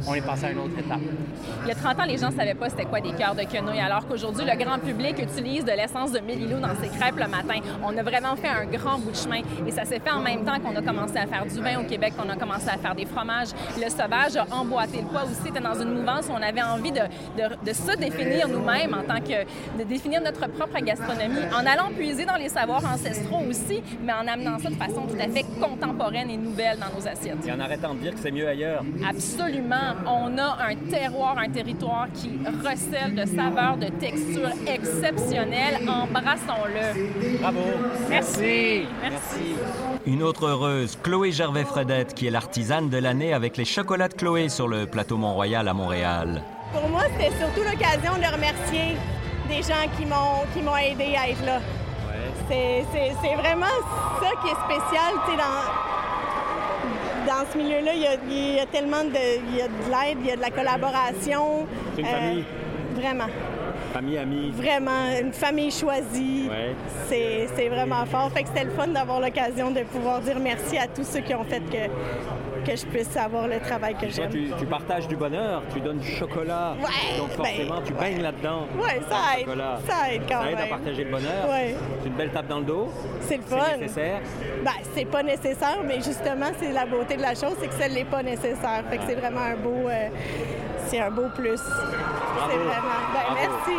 on 0.08 0.14
est 0.14 0.26
passé 0.26 0.46
à 0.46 0.50
une 0.50 0.58
autre 0.58 0.78
étape. 0.78 1.00
Il 1.64 1.68
y 1.68 1.72
a 1.72 1.74
30 1.74 2.00
ans, 2.00 2.04
les 2.06 2.18
gens 2.18 2.30
ne 2.30 2.36
savaient 2.36 2.54
pas 2.54 2.68
c'était 2.68 2.84
quoi 2.84 3.00
des 3.00 3.12
cœurs 3.12 3.34
de 3.34 3.42
quenouille, 3.42 3.80
alors 3.80 4.06
qu'aujourd'hui, 4.06 4.44
le 4.44 4.56
grand 4.62 4.78
public 4.78 5.18
utilise 5.18 5.64
de 5.64 5.72
l'essence 5.72 6.12
de 6.12 6.20
mélilou 6.20 6.58
dans 6.60 6.74
ses 6.80 6.88
crêpes 6.88 7.16
le 7.16 7.28
matin. 7.28 7.60
On 7.82 7.96
a 7.96 8.02
vraiment 8.02 8.36
fait 8.36 8.48
un 8.48 8.64
grand 8.66 8.98
bout 8.98 9.10
de 9.10 9.16
chemin 9.16 9.40
et 9.66 9.70
ça 9.70 9.84
s'est 9.84 10.00
fait 10.00 10.10
en 10.10 10.20
même 10.20 10.44
temps 10.44 10.58
qu'on 10.60 10.74
a 10.76 10.82
commencé 10.82 11.16
à 11.16 11.26
faire 11.26 11.44
du 11.46 11.60
vin 11.60 11.80
au 11.80 11.84
Québec, 11.84 12.14
qu'on 12.16 12.28
a 12.28 12.36
commencé 12.36 12.68
à 12.68 12.76
faire 12.78 12.94
des 12.94 13.06
fromages. 13.06 13.48
Le 13.76 13.88
sauvage 13.90 14.36
a 14.36 14.46
emboîté 14.54 14.98
le 15.00 15.08
pas 15.12 15.24
aussi. 15.24 15.40
C'était 15.44 15.60
dans 15.60 15.74
une 15.80 15.94
mouvance 15.94 16.26
où 16.28 16.32
on 16.32 16.42
avait 16.42 16.62
envie 16.62 16.92
de, 16.92 17.00
de, 17.00 17.54
de 17.64 17.72
se 17.72 17.96
définir 17.96 18.48
nous-mêmes 18.48 18.94
en 18.94 19.02
tant 19.02 19.20
que... 19.20 19.44
de 19.78 19.84
définir 19.84 20.20
notre 20.22 20.48
propre 20.48 20.78
gastronomie 20.80 21.44
en 21.54 21.66
allant 21.66 21.90
puiser 21.96 22.24
dans 22.24 22.36
les 22.36 22.48
savoirs 22.48 22.82
ancestraux 22.84 23.42
aussi, 23.48 23.82
mais 24.02 24.12
en 24.12 24.26
amenant 24.26 24.58
ça 24.58 24.70
de 24.70 24.74
façon 24.74 25.02
tout 25.06 25.16
à 25.20 25.28
fait 25.28 25.44
contemporaine 25.60 26.30
et 26.30 26.36
nouvelle 26.36 26.78
dans 26.78 26.96
nos 26.98 27.06
assiettes. 27.06 27.46
Et 27.46 27.52
en 27.52 27.60
arrêtant 27.60 27.94
de 27.94 28.00
dire 28.00 28.14
que 28.14 28.20
c'est 28.20 28.30
mieux 28.30 28.48
ailleurs. 28.48 28.82
Absolument. 29.08 29.94
On 30.06 30.36
a 30.38 30.58
un 30.68 30.74
terroir, 30.90 31.33
un 31.38 31.48
territoire 31.50 32.06
qui 32.14 32.38
recèle 32.66 33.14
de 33.14 33.24
saveurs, 33.26 33.76
de 33.76 33.88
textures 33.88 34.50
exceptionnelles. 34.66 35.78
Embrassons-le. 35.88 37.38
Bravo! 37.40 37.60
Merci. 38.08 38.86
Merci. 39.02 39.54
Une 40.06 40.22
autre 40.22 40.46
heureuse, 40.46 40.98
Chloé 41.02 41.32
Gervais-Fredette, 41.32 42.14
qui 42.14 42.26
est 42.26 42.30
l'artisane 42.30 42.88
de 42.88 42.98
l'année 42.98 43.32
avec 43.32 43.56
les 43.56 43.64
chocolats 43.64 44.08
de 44.08 44.14
Chloé 44.14 44.48
sur 44.48 44.68
le 44.68 44.86
plateau 44.86 45.16
Mont-Royal 45.16 45.66
à 45.68 45.74
Montréal. 45.74 46.42
Pour 46.72 46.88
moi, 46.88 47.02
c'était 47.12 47.36
surtout 47.38 47.62
l'occasion 47.62 48.12
de 48.16 48.32
remercier 48.34 48.96
des 49.48 49.62
gens 49.62 49.86
qui 49.96 50.06
m'ont 50.06 50.44
qui 50.54 50.62
m'ont 50.62 50.76
aidé 50.76 51.14
à 51.16 51.28
être 51.28 51.44
là. 51.44 51.60
C'est- 52.48 52.84
C'est 52.92 53.12
c'est 53.22 53.34
vraiment 53.36 53.76
ça 54.20 54.30
qui 54.42 54.48
est 54.48 54.60
spécial, 54.64 55.12
tu 55.24 55.30
sais, 55.32 55.36
dans, 55.36 55.60
dans 57.34 57.50
ce 57.50 57.58
milieu-là, 57.58 57.92
il 57.94 58.02
y 58.02 58.06
a, 58.06 58.14
il 58.28 58.54
y 58.56 58.60
a 58.60 58.66
tellement 58.66 59.04
de, 59.04 59.40
il 59.50 59.56
y 59.56 59.60
a 59.60 59.68
de 59.68 59.90
l'aide, 59.90 60.18
il 60.20 60.26
y 60.26 60.30
a 60.30 60.36
de 60.36 60.40
la 60.40 60.50
collaboration. 60.50 61.66
C'est 61.94 62.02
une 62.02 62.06
famille. 62.06 62.44
Vraiment. 62.94 63.26
Famille, 63.92 64.18
amis. 64.18 64.50
Vraiment, 64.52 65.18
une 65.20 65.32
famille 65.32 65.70
choisie. 65.70 66.48
Ouais. 66.48 66.74
C'est 67.08 67.48
c'est 67.56 67.68
vraiment 67.68 68.04
fort. 68.06 68.30
Fait 68.32 68.42
que 68.42 68.48
c'était 68.48 68.64
le 68.64 68.70
fun 68.70 68.88
d'avoir 68.88 69.20
l'occasion 69.20 69.70
de 69.70 69.82
pouvoir 69.82 70.20
dire 70.20 70.38
merci 70.40 70.78
à 70.78 70.86
tous 70.86 71.04
ceux 71.04 71.20
qui 71.20 71.34
ont 71.34 71.44
fait 71.44 71.60
que, 71.60 71.88
que 72.64 72.76
je 72.76 72.86
puisse 72.86 73.16
avoir 73.16 73.46
le 73.48 73.60
travail 73.60 73.94
que 73.94 74.08
j'aime. 74.08 74.30
tu, 74.30 74.50
tu 74.58 74.66
partages 74.66 75.06
du 75.08 75.16
bonheur, 75.16 75.62
tu 75.72 75.80
donnes 75.80 75.98
du 75.98 76.10
chocolat. 76.10 76.74
Ouais, 76.80 77.18
Donc 77.18 77.30
forcément, 77.30 77.76
ben, 77.76 77.82
tu 77.84 77.92
baignes 77.92 78.22
là-dedans. 78.22 78.66
Dans 78.76 78.84
ça 78.84 79.38
aide. 79.38 79.46
Ça 79.88 80.12
aide 80.12 80.22
quand 80.28 80.42
Ça 80.42 80.50
aide 80.50 80.58
à 80.60 80.66
partager 80.66 81.04
le 81.04 81.10
bonheur. 81.10 81.48
Ouais. 81.48 81.76
C'est 82.02 82.08
une 82.08 82.14
belle 82.14 82.30
tape 82.30 82.48
dans 82.48 82.58
le 82.58 82.64
dos. 82.64 82.88
C'est 83.20 83.36
le 83.36 83.42
C'est 83.46 83.56
fun. 83.56 83.76
nécessaire. 83.78 84.20
Ben, 84.64 84.70
c'est 84.94 85.04
pas 85.04 85.22
nécessaire, 85.22 85.78
mais 85.84 85.96
justement, 85.96 86.46
c'est 86.58 86.72
la 86.72 86.86
beauté 86.86 87.16
de 87.16 87.22
la 87.22 87.34
chose, 87.34 87.54
c'est 87.60 87.68
que 87.68 87.74
ça 87.74 87.88
l'est 87.88 88.04
pas 88.04 88.22
nécessaire. 88.22 88.82
Fait 88.90 88.98
que 88.98 89.02
c'est 89.06 89.14
vraiment 89.16 89.40
un 89.40 89.56
beau, 89.56 89.88
euh, 89.88 90.08
c'est 90.86 91.00
un 91.00 91.10
beau 91.10 91.28
plus. 91.34 91.58
C'est 91.58 92.56
vraiment. 92.56 93.00
Ben, 93.12 93.20
Bravo. 93.34 93.36
merci. 93.40 93.78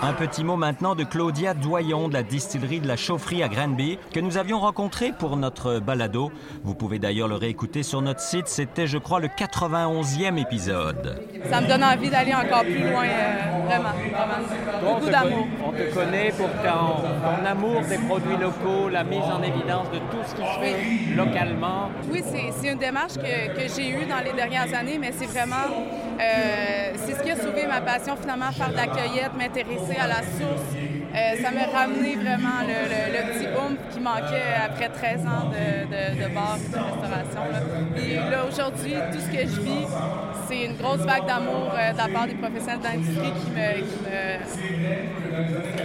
Un 0.00 0.12
petit 0.12 0.44
mot 0.44 0.54
maintenant 0.54 0.94
de 0.94 1.02
Claudia 1.02 1.54
Doyon 1.54 2.08
de 2.08 2.14
la 2.14 2.22
distillerie 2.22 2.78
de 2.78 2.86
la 2.86 2.96
Chaufferie 2.96 3.42
à 3.42 3.48
Granby 3.48 3.98
que 4.12 4.20
nous 4.20 4.36
avions 4.36 4.60
rencontré 4.60 5.10
pour 5.10 5.36
notre 5.36 5.80
balado. 5.80 6.30
Vous 6.62 6.76
pouvez 6.76 7.00
d'ailleurs 7.00 7.26
le 7.26 7.34
réécouter 7.34 7.82
sur 7.82 8.00
notre 8.00 8.20
site. 8.20 8.46
C'était, 8.46 8.86
je 8.86 8.96
crois, 8.96 9.18
le 9.18 9.26
91e 9.26 10.40
épisode. 10.40 11.20
Ça 11.50 11.60
me 11.60 11.66
donne 11.66 11.82
envie 11.82 12.10
d'aller 12.10 12.32
encore 12.32 12.62
plus 12.62 12.78
loin, 12.78 13.06
euh, 13.06 13.66
vraiment, 13.66 13.88
vraiment. 13.88 14.94
Beaucoup 14.94 15.10
d'amour. 15.10 15.46
On 15.66 15.72
te 15.72 15.92
connaît 15.92 16.30
pour 16.30 16.48
ton, 16.48 17.02
ton 17.02 17.44
amour 17.44 17.80
des 17.88 17.98
produits 17.98 18.36
locaux, 18.36 18.88
la 18.88 19.02
mise 19.02 19.18
en 19.18 19.42
évidence 19.42 19.90
de 19.90 19.98
tout 19.98 20.22
ce 20.24 20.34
qui 20.36 20.42
se 20.42 20.60
fait 20.60 21.16
localement. 21.16 21.90
Oui, 22.12 22.22
c'est 22.24 22.52
c'est 22.56 22.68
une 22.72 22.78
démarche 22.78 23.14
que, 23.14 23.48
que 23.56 23.74
j'ai 23.74 23.90
eue 23.90 24.06
dans 24.06 24.24
les 24.24 24.32
dernières 24.32 24.72
années, 24.74 24.98
mais 24.98 25.12
c'est 25.12 25.26
vraiment, 25.26 25.66
euh, 26.20 26.92
c'est 26.94 27.14
ce 27.14 27.22
qui 27.22 27.30
a 27.32 27.36
sauvé 27.36 27.66
ma 27.66 27.80
passion 27.80 28.14
finalement, 28.16 28.52
faire 28.52 28.70
de 28.70 28.76
la 28.76 28.86
cueillette, 28.86 29.32
m'intéresser 29.36 29.87
à 29.96 30.06
la 30.06 30.22
source. 30.22 30.68
Euh, 31.14 31.42
ça 31.42 31.50
m'a 31.50 31.66
ramené 31.78 32.16
vraiment 32.16 32.60
le, 32.66 33.32
petit 33.32 33.46
oomph 33.46 33.78
qui 33.92 34.00
manquait 34.00 34.54
après 34.62 34.88
13 34.88 35.20
ans 35.26 35.50
de, 35.50 35.86
de, 35.86 36.22
de 36.22 36.28
de 36.28 36.78
restauration. 36.78 37.40
Et 37.96 38.14
là, 38.16 38.44
aujourd'hui, 38.46 38.94
tout 39.12 39.18
ce 39.18 39.30
que 39.30 39.40
je 39.40 39.60
vis, 39.60 39.86
c'est 40.48 40.64
une 40.64 40.76
grosse 40.76 41.00
vague 41.00 41.26
d'amour 41.26 41.70
euh, 41.74 41.92
de 41.92 41.98
la 41.98 42.08
part 42.08 42.26
des 42.26 42.34
professionnels 42.34 42.80
d'industrie 42.80 43.32
qui 43.32 43.50
me, 43.50 43.74
qui, 43.84 43.98
me, 44.00 44.38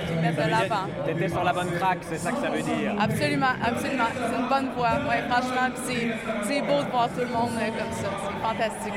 qui 0.07 0.13
me 0.15 0.21
mettent 0.21 0.35
de 0.37 0.49
l'avant. 0.49 0.87
T'étais 1.05 1.27
sur 1.27 1.43
la 1.43 1.53
bonne 1.53 1.71
track, 1.77 1.97
c'est 2.01 2.17
ça 2.17 2.31
que 2.31 2.37
ça 2.37 2.49
veut 2.49 2.61
dire. 2.61 2.95
Absolument, 2.99 3.55
absolument. 3.61 4.09
C'est 4.15 4.39
une 4.39 4.47
bonne 4.47 4.69
voie. 4.75 4.95
Ouais, 5.09 5.21
franchement, 5.29 5.69
puis 5.73 5.83
c'est, 5.85 6.47
c'est 6.47 6.61
beau 6.61 6.81
de 6.81 6.89
voir 6.91 7.09
tout 7.09 7.19
le 7.19 7.27
monde 7.27 7.51
euh, 7.59 7.67
comme 7.67 7.91
ça. 7.91 8.09
C'est 8.23 8.47
fantastique. 8.47 8.93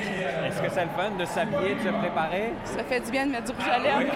Est-ce 0.46 0.62
que 0.62 0.70
c'est 0.72 0.84
le 0.84 0.90
fun 0.96 1.10
de 1.18 1.24
s'habiller, 1.24 1.74
de 1.74 1.80
se 1.80 1.88
préparer? 1.88 2.52
Ça 2.64 2.84
fait 2.84 3.00
du 3.00 3.10
bien 3.10 3.26
de 3.26 3.32
mettre 3.32 3.46
du 3.46 3.52
rouge 3.52 3.68
à 3.68 3.78
lèvres. 3.78 4.12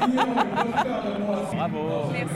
Bravo! 1.54 2.10
Merci. 2.12 2.34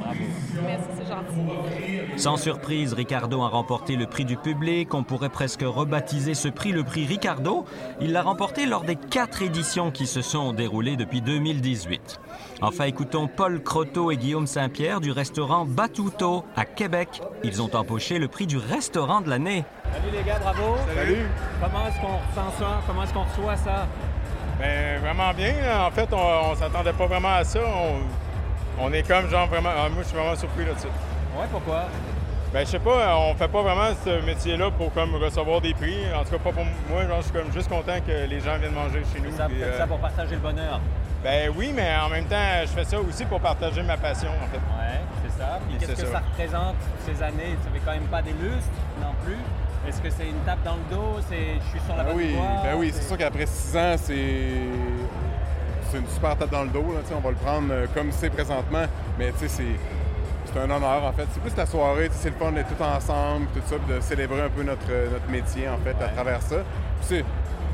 Bravo! 0.00 0.24
Merci, 0.64 0.84
c'est 0.96 1.08
gentil. 1.08 2.02
Sans 2.16 2.36
surprise, 2.36 2.92
Ricardo 2.92 3.42
a 3.42 3.48
remporté 3.48 3.96
le 3.96 4.06
prix 4.06 4.24
du 4.24 4.36
public. 4.36 4.92
On 4.94 5.02
pourrait 5.02 5.28
presque 5.30 5.62
rebaptiser 5.62 6.34
ce 6.34 6.48
prix 6.48 6.72
le 6.72 6.84
prix 6.84 7.06
Ricardo. 7.06 7.64
Il 8.00 8.12
l'a 8.12 8.22
remporté 8.22 8.66
lors 8.66 8.82
des 8.82 8.96
quatre 8.96 9.42
éditions 9.42 9.90
qui 9.90 10.06
se 10.06 10.22
sont 10.22 10.52
déroulées 10.52 10.96
depuis 10.96 11.20
2018. 11.20 12.20
Enfin, 12.60 12.84
écoutons 12.84 13.28
Paul 13.28 13.62
Croteau 13.62 14.10
et 14.10 14.16
Guillaume 14.16 14.46
Saint-Pierre 14.46 15.00
du 15.00 15.12
restaurant 15.12 15.64
Batuto 15.64 16.44
à 16.56 16.64
Québec. 16.64 17.20
Ils 17.44 17.62
ont 17.62 17.74
empoché 17.74 18.18
le 18.18 18.28
prix 18.28 18.46
du 18.46 18.58
restaurant 18.58 19.20
de 19.20 19.30
l'année. 19.30 19.64
Salut 19.92 20.16
les 20.16 20.22
gars, 20.24 20.38
bravo! 20.38 20.76
Salut. 20.94 21.26
Comment 21.60 21.86
est-ce 21.86 22.00
qu'on 22.00 22.06
ressent 22.42 22.58
ça? 22.58 22.80
Comment 22.86 23.02
est-ce 23.04 23.12
qu'on 23.12 23.24
reçoit 23.24 23.56
ça? 23.56 23.86
Ben, 24.58 25.00
vraiment 25.00 25.32
bien. 25.34 25.54
En 25.86 25.90
fait, 25.90 26.08
on, 26.12 26.50
on 26.52 26.54
s'attendait 26.56 26.92
pas 26.92 27.06
vraiment 27.06 27.34
à 27.36 27.44
ça. 27.44 27.60
On, 27.64 28.84
on 28.84 28.92
est 28.92 29.06
comme 29.06 29.28
genre 29.28 29.46
vraiment. 29.48 29.70
ah, 29.76 29.88
moi, 29.88 30.02
je 30.02 30.08
suis 30.08 30.16
vraiment 30.16 30.36
surpris 30.36 30.64
là-dessus. 30.64 30.86
Ouais, 30.86 31.46
pourquoi? 31.50 31.84
Ben, 32.52 32.66
je 32.66 32.70
sais 32.72 32.78
pas, 32.78 33.16
on 33.16 33.34
fait 33.34 33.48
pas 33.48 33.62
vraiment 33.62 33.94
ce 34.04 34.20
métier-là 34.26 34.70
pour 34.72 34.92
comme 34.92 35.14
recevoir 35.14 35.62
des 35.62 35.72
prix. 35.72 35.96
En 36.14 36.22
tout 36.22 36.32
cas, 36.32 36.38
pas 36.38 36.52
pour 36.52 36.64
moi. 36.90 37.06
Genre, 37.06 37.16
je 37.18 37.22
suis 37.22 37.32
comme 37.32 37.50
juste 37.52 37.68
content 37.70 37.98
que 38.06 38.26
les 38.28 38.40
gens 38.40 38.58
viennent 38.58 38.74
manger 38.74 39.02
chez 39.12 39.20
nous. 39.20 39.34
Ça, 39.34 39.46
puis, 39.46 39.62
euh, 39.62 39.78
ça 39.78 39.86
pour 39.86 39.98
partager 39.98 40.34
le 40.34 40.40
bonheur. 40.40 40.78
Ben 41.24 41.50
oui, 41.56 41.72
mais 41.74 41.88
en 42.04 42.10
même 42.10 42.26
temps, 42.26 42.36
je 42.62 42.66
fais 42.66 42.84
ça 42.84 43.00
aussi 43.00 43.24
pour 43.24 43.40
partager 43.40 43.82
ma 43.82 43.96
passion, 43.96 44.28
en 44.28 44.46
fait. 44.48 44.58
Ouais, 44.58 45.00
c'est 45.24 45.40
ça. 45.40 45.60
Puis 45.66 45.78
qu'est-ce 45.78 45.92
que 46.02 46.06
ça. 46.08 46.12
ça 46.12 46.18
représente 46.18 46.76
ces 47.06 47.22
années? 47.22 47.56
Ça 47.64 47.70
fait 47.72 47.80
quand 47.86 47.92
même 47.92 48.02
pas 48.10 48.20
des 48.20 48.32
lustres 48.32 48.68
non 49.00 49.14
plus. 49.24 49.38
Est-ce 49.88 50.00
que 50.02 50.10
c'est 50.10 50.28
une 50.28 50.38
tape 50.44 50.62
dans 50.62 50.74
le 50.76 50.94
dos? 50.94 51.20
C'est 51.30 51.54
je 51.64 51.68
suis 51.70 51.80
sur 51.86 51.96
la 51.96 52.04
Ben 52.04 52.10
bonne 52.10 52.18
oui, 52.18 52.34
voie? 52.34 52.46
ben 52.64 52.74
oui, 52.76 52.90
c'est 52.94 53.02
sûr 53.02 53.16
qu'après 53.16 53.46
six 53.46 53.74
ans, 53.76 53.94
c'est 53.96 54.68
c'est 55.90 55.98
une 55.98 56.08
super 56.08 56.36
tape 56.36 56.50
dans 56.50 56.62
le 56.64 56.68
dos. 56.68 56.82
Là, 56.92 57.00
tu 57.02 57.08
sais, 57.08 57.14
on 57.16 57.20
va 57.20 57.30
le 57.30 57.36
prendre 57.36 57.68
euh, 57.70 57.86
comme 57.94 58.12
c'est 58.12 58.30
présentement, 58.30 58.84
mais 59.18 59.32
tu 59.32 59.38
sais, 59.38 59.48
c'est 59.48 59.64
c'est 60.52 60.60
un 60.60 60.70
honneur 60.70 61.04
en 61.04 61.12
fait. 61.12 61.26
C'est 61.32 61.40
plus 61.40 61.56
la 61.56 61.66
soirée, 61.66 62.08
c'est 62.12 62.30
le 62.30 62.36
fun 62.36 62.52
d'être 62.52 62.68
tout 62.74 62.82
ensemble, 62.82 63.46
tout 63.54 63.62
ça, 63.66 63.76
de 63.76 64.00
célébrer 64.00 64.42
un 64.42 64.48
peu 64.48 64.62
notre, 64.62 64.90
euh, 64.90 65.10
notre 65.10 65.28
métier 65.28 65.68
en 65.68 65.78
fait 65.78 65.96
à 66.02 66.08
travers 66.08 66.42
ça. 66.42 66.56
Puis 67.06 67.24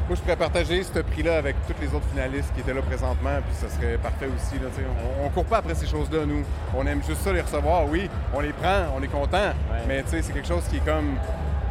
moi, 0.09 0.17
je 0.17 0.23
pourrais 0.23 0.37
partager 0.37 0.83
ce 0.83 1.01
prix-là 1.01 1.37
avec 1.37 1.55
tous 1.67 1.75
les 1.83 1.89
autres 1.89 2.07
finalistes 2.11 2.51
qui 2.55 2.61
étaient 2.61 2.73
là 2.73 2.81
présentement, 2.81 3.37
puis 3.47 3.55
ça 3.55 3.69
serait 3.69 3.99
parfait 3.99 4.27
aussi. 4.35 4.55
Là, 4.55 4.71
tu 4.75 4.81
sais. 4.81 4.87
on, 5.21 5.27
on 5.27 5.29
court 5.29 5.45
pas 5.45 5.59
après 5.59 5.75
ces 5.75 5.87
choses-là, 5.87 6.25
nous. 6.27 6.43
On 6.75 6.87
aime 6.87 7.03
juste 7.07 7.21
ça 7.21 7.33
les 7.33 7.43
recevoir. 7.43 7.85
Oui, 7.87 8.09
on 8.33 8.41
les 8.41 8.53
prend, 8.55 8.87
on 8.97 9.03
est 9.03 9.09
content, 9.09 9.53
mais 9.87 10.03
tu 10.05 10.11
sais, 10.11 10.23
c'est 10.23 10.33
quelque 10.33 10.49
chose 10.49 10.65
qui 10.71 10.77
est 10.77 10.85
comme, 10.85 11.17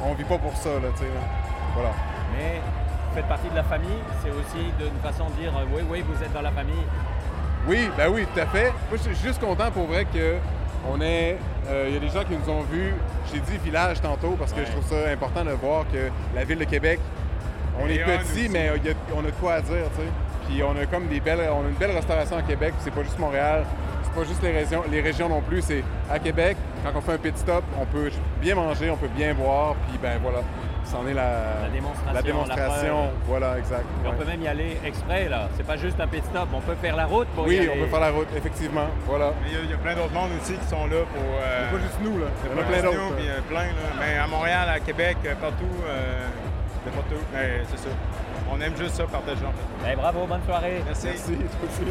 on 0.04 0.14
vit 0.14 0.24
pas 0.24 0.38
pour 0.38 0.56
ça, 0.56 0.70
là, 0.70 0.90
tu 0.94 1.00
sais. 1.00 1.06
là. 1.06 1.22
Voilà. 1.74 1.90
Mais 2.38 2.62
vous 3.10 3.16
faites 3.16 3.28
partie 3.28 3.50
de 3.50 3.56
la 3.56 3.64
famille. 3.64 4.02
C'est 4.24 4.30
aussi 4.30 4.72
d'une 4.78 5.00
façon 5.02 5.26
de 5.30 5.42
dire 5.42 5.52
euh, 5.58 5.66
oui, 5.76 5.82
oui, 5.90 6.04
vous 6.08 6.24
êtes 6.24 6.34
dans 6.34 6.42
la 6.42 6.52
famille. 6.52 6.86
Oui, 7.68 7.90
ben 7.98 8.10
oui, 8.10 8.28
tout 8.34 8.40
à 8.40 8.46
fait. 8.46 8.72
Moi, 8.90 8.98
je 8.98 8.98
suis 8.98 9.16
juste 9.16 9.42
content 9.42 9.72
pour 9.72 9.88
vrai 9.88 10.06
que 10.06 10.36
on 10.92 11.00
est. 11.02 11.38
euh, 11.70 11.86
Il 11.88 11.94
y 11.94 11.98
a 11.98 12.00
des 12.00 12.10
gens 12.10 12.24
qui 12.24 12.36
nous 12.36 12.50
ont 12.52 12.62
vus. 12.62 12.94
J'ai 13.34 13.40
dit 13.40 13.58
village 13.64 14.02
tantôt 14.02 14.36
parce 14.40 14.54
que 14.54 14.64
je 14.66 14.72
trouve 14.72 14.86
ça 14.86 15.10
important 15.12 15.44
de 15.44 15.52
voir 15.52 15.86
que 15.92 16.10
la 16.36 16.44
ville 16.44 16.60
de 16.60 16.64
Québec, 16.66 17.00
on 17.80 17.88
est 17.88 18.00
petit, 18.20 18.50
mais 18.50 18.72
il 18.78 18.86
y 18.86 18.90
a- 18.90 18.94
on 19.16 19.20
a 19.20 19.24
de 19.24 19.32
quoi 19.32 19.54
à 19.56 19.62
dire, 19.62 19.86
tu 19.96 20.02
sais. 20.02 20.08
Puis 20.48 20.64
on 20.64 20.72
a 20.82 20.86
comme 20.86 21.08
des 21.08 21.20
belles, 21.20 21.42
on 21.52 21.66
a 21.66 21.70
une 21.70 21.76
belle 21.76 21.92
restauration 21.92 22.38
à 22.38 22.42
Québec. 22.42 22.74
puis 22.76 22.82
C'est 22.86 22.94
pas 22.94 23.04
juste 23.04 23.20
Montréal, 23.20 23.66
c'est 24.04 24.14
pas 24.14 24.24
juste 24.28 24.42
les 24.42 24.52
régions, 24.52 24.84
les 24.90 25.02
régions 25.02 25.28
non 25.30 25.42
plus. 25.42 25.62
C'est 25.62 25.84
à 26.10 26.20
Québec. 26.20 26.56
Quand 26.84 26.92
on 26.98 27.02
fait 27.02 27.14
un 27.14 27.18
pit 27.18 27.38
stop, 27.38 27.64
on 27.80 27.86
peut 27.86 28.10
bien 28.42 28.56
manger, 28.56 28.90
on 28.90 28.96
peut 28.96 29.10
bien 29.14 29.34
boire. 29.34 29.76
Puis 29.90 29.98
ben 30.02 30.18
voilà, 30.22 30.40
c'en 30.92 31.06
est 31.08 31.14
la, 31.14 31.64
La 31.64 31.70
démonstration, 31.72 32.14
la 32.14 32.22
démonstration. 32.22 32.96
la 32.98 33.08
preuve. 33.08 33.12
voilà, 33.28 33.58
exact. 33.60 33.86
On 34.06 34.12
peut 34.14 34.26
même 34.26 34.42
y 34.42 34.48
aller 34.48 34.78
exprès, 34.86 35.28
là. 35.30 35.50
C'est 35.58 35.66
pas 35.66 35.78
juste 35.78 36.00
un 36.00 36.08
pit 36.08 36.24
stop. 36.26 36.48
On 36.54 36.62
peut 36.62 36.76
faire 36.82 36.96
la 36.96 37.06
route 37.06 37.28
pour 37.36 37.46
y 37.46 37.50
Oui, 37.50 37.58
aller. 37.60 37.70
on 37.76 37.84
peut 37.84 37.90
faire 37.90 38.00
la 38.00 38.12
route, 38.12 38.28
effectivement. 38.36 38.88
Voilà. 39.06 39.34
Mais 39.44 39.50
il 39.52 39.54
y 39.54 39.58
a- 39.58 39.64
il 39.66 39.70
y, 39.72 39.74
a 39.74 39.78
plein 39.78 39.96
d'autres 39.96 40.14
mondes 40.14 40.32
aussi 40.42 40.54
qui 40.54 40.68
sont 40.68 40.86
là 40.88 41.04
pour. 41.14 41.24
euh, 41.24 41.68
C'est 41.70 41.78
pas 41.78 41.84
juste 41.84 42.00
nous, 42.04 42.18
là. 42.20 42.28
Il 42.44 42.52
y 42.52 42.54
en 42.54 42.62
a 42.62 42.66
plein 42.66 42.82
d'autres. 42.82 43.16
puis, 43.18 43.28
euh, 43.30 43.42
plein, 43.50 43.66
là. 43.66 43.86
Mais 44.00 44.18
à 44.18 44.28
Montréal, 44.28 44.70
à 44.70 44.80
Québec, 44.80 45.18
euh, 45.26 45.36
partout, 45.36 45.76
euh, 45.88 46.28
de 46.86 46.90
partout. 46.92 47.22
Mais 47.34 47.62
c'est 47.70 47.80
ça. 47.80 47.90
On 48.50 48.62
aime 48.62 48.78
juste 48.78 48.96
ça, 48.96 49.04
partager 49.04 49.44
en 49.44 49.52
fait. 49.52 49.92
Eh, 49.92 49.96
bravo, 49.98 50.26
bonne 50.26 50.40
soirée. 50.46 50.82
Merci. 50.86 51.08
Merci, 51.08 51.34
toi 51.36 51.68
aussi. 51.68 51.82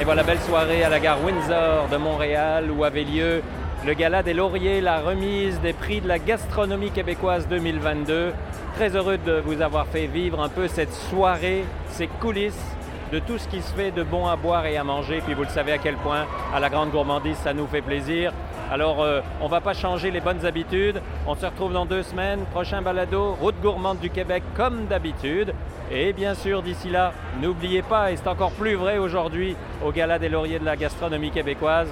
Et 0.00 0.04
voilà, 0.04 0.22
belle 0.22 0.38
soirée 0.40 0.84
à 0.84 0.88
la 0.88 1.00
gare 1.00 1.18
Windsor 1.24 1.88
de 1.90 1.96
Montréal 1.96 2.70
où 2.70 2.84
avait 2.84 3.02
lieu 3.02 3.42
le 3.88 3.94
Gala 3.94 4.22
des 4.22 4.34
Lauriers, 4.34 4.82
la 4.82 5.00
remise 5.00 5.58
des 5.62 5.72
prix 5.72 6.02
de 6.02 6.08
la 6.08 6.18
gastronomie 6.18 6.90
québécoise 6.90 7.48
2022. 7.48 8.34
Très 8.74 8.94
heureux 8.94 9.16
de 9.16 9.40
vous 9.42 9.62
avoir 9.62 9.86
fait 9.86 10.06
vivre 10.06 10.42
un 10.42 10.50
peu 10.50 10.68
cette 10.68 10.92
soirée, 10.92 11.64
ces 11.88 12.06
coulisses 12.06 12.76
de 13.10 13.18
tout 13.18 13.38
ce 13.38 13.48
qui 13.48 13.62
se 13.62 13.72
fait 13.72 13.90
de 13.90 14.02
bon 14.02 14.26
à 14.26 14.36
boire 14.36 14.66
et 14.66 14.76
à 14.76 14.84
manger. 14.84 15.22
Puis 15.24 15.32
vous 15.32 15.44
le 15.44 15.48
savez 15.48 15.72
à 15.72 15.78
quel 15.78 15.94
point 15.96 16.26
à 16.54 16.60
la 16.60 16.68
grande 16.68 16.90
gourmandise, 16.90 17.38
ça 17.38 17.54
nous 17.54 17.66
fait 17.66 17.80
plaisir. 17.80 18.34
Alors, 18.70 19.02
euh, 19.02 19.22
on 19.40 19.46
ne 19.46 19.50
va 19.50 19.62
pas 19.62 19.72
changer 19.72 20.10
les 20.10 20.20
bonnes 20.20 20.44
habitudes. 20.44 21.00
On 21.26 21.34
se 21.34 21.46
retrouve 21.46 21.72
dans 21.72 21.86
deux 21.86 22.02
semaines. 22.02 22.40
Prochain 22.50 22.82
balado, 22.82 23.32
route 23.40 23.58
gourmande 23.62 24.00
du 24.00 24.10
Québec 24.10 24.42
comme 24.54 24.84
d'habitude. 24.84 25.54
Et 25.90 26.12
bien 26.12 26.34
sûr, 26.34 26.60
d'ici 26.60 26.90
là, 26.90 27.14
n'oubliez 27.40 27.80
pas, 27.80 28.12
et 28.12 28.16
c'est 28.16 28.28
encore 28.28 28.52
plus 28.52 28.74
vrai 28.74 28.98
aujourd'hui, 28.98 29.56
au 29.82 29.90
Gala 29.92 30.18
des 30.18 30.28
Lauriers 30.28 30.58
de 30.58 30.66
la 30.66 30.76
gastronomie 30.76 31.30
québécoise, 31.30 31.88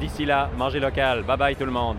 d'ici 0.00 0.24
là, 0.24 0.50
mangez 0.56 0.80
local. 0.80 1.22
Bye 1.22 1.36
bye 1.36 1.56
tout 1.56 1.66
le 1.66 1.72
monde. 1.72 1.96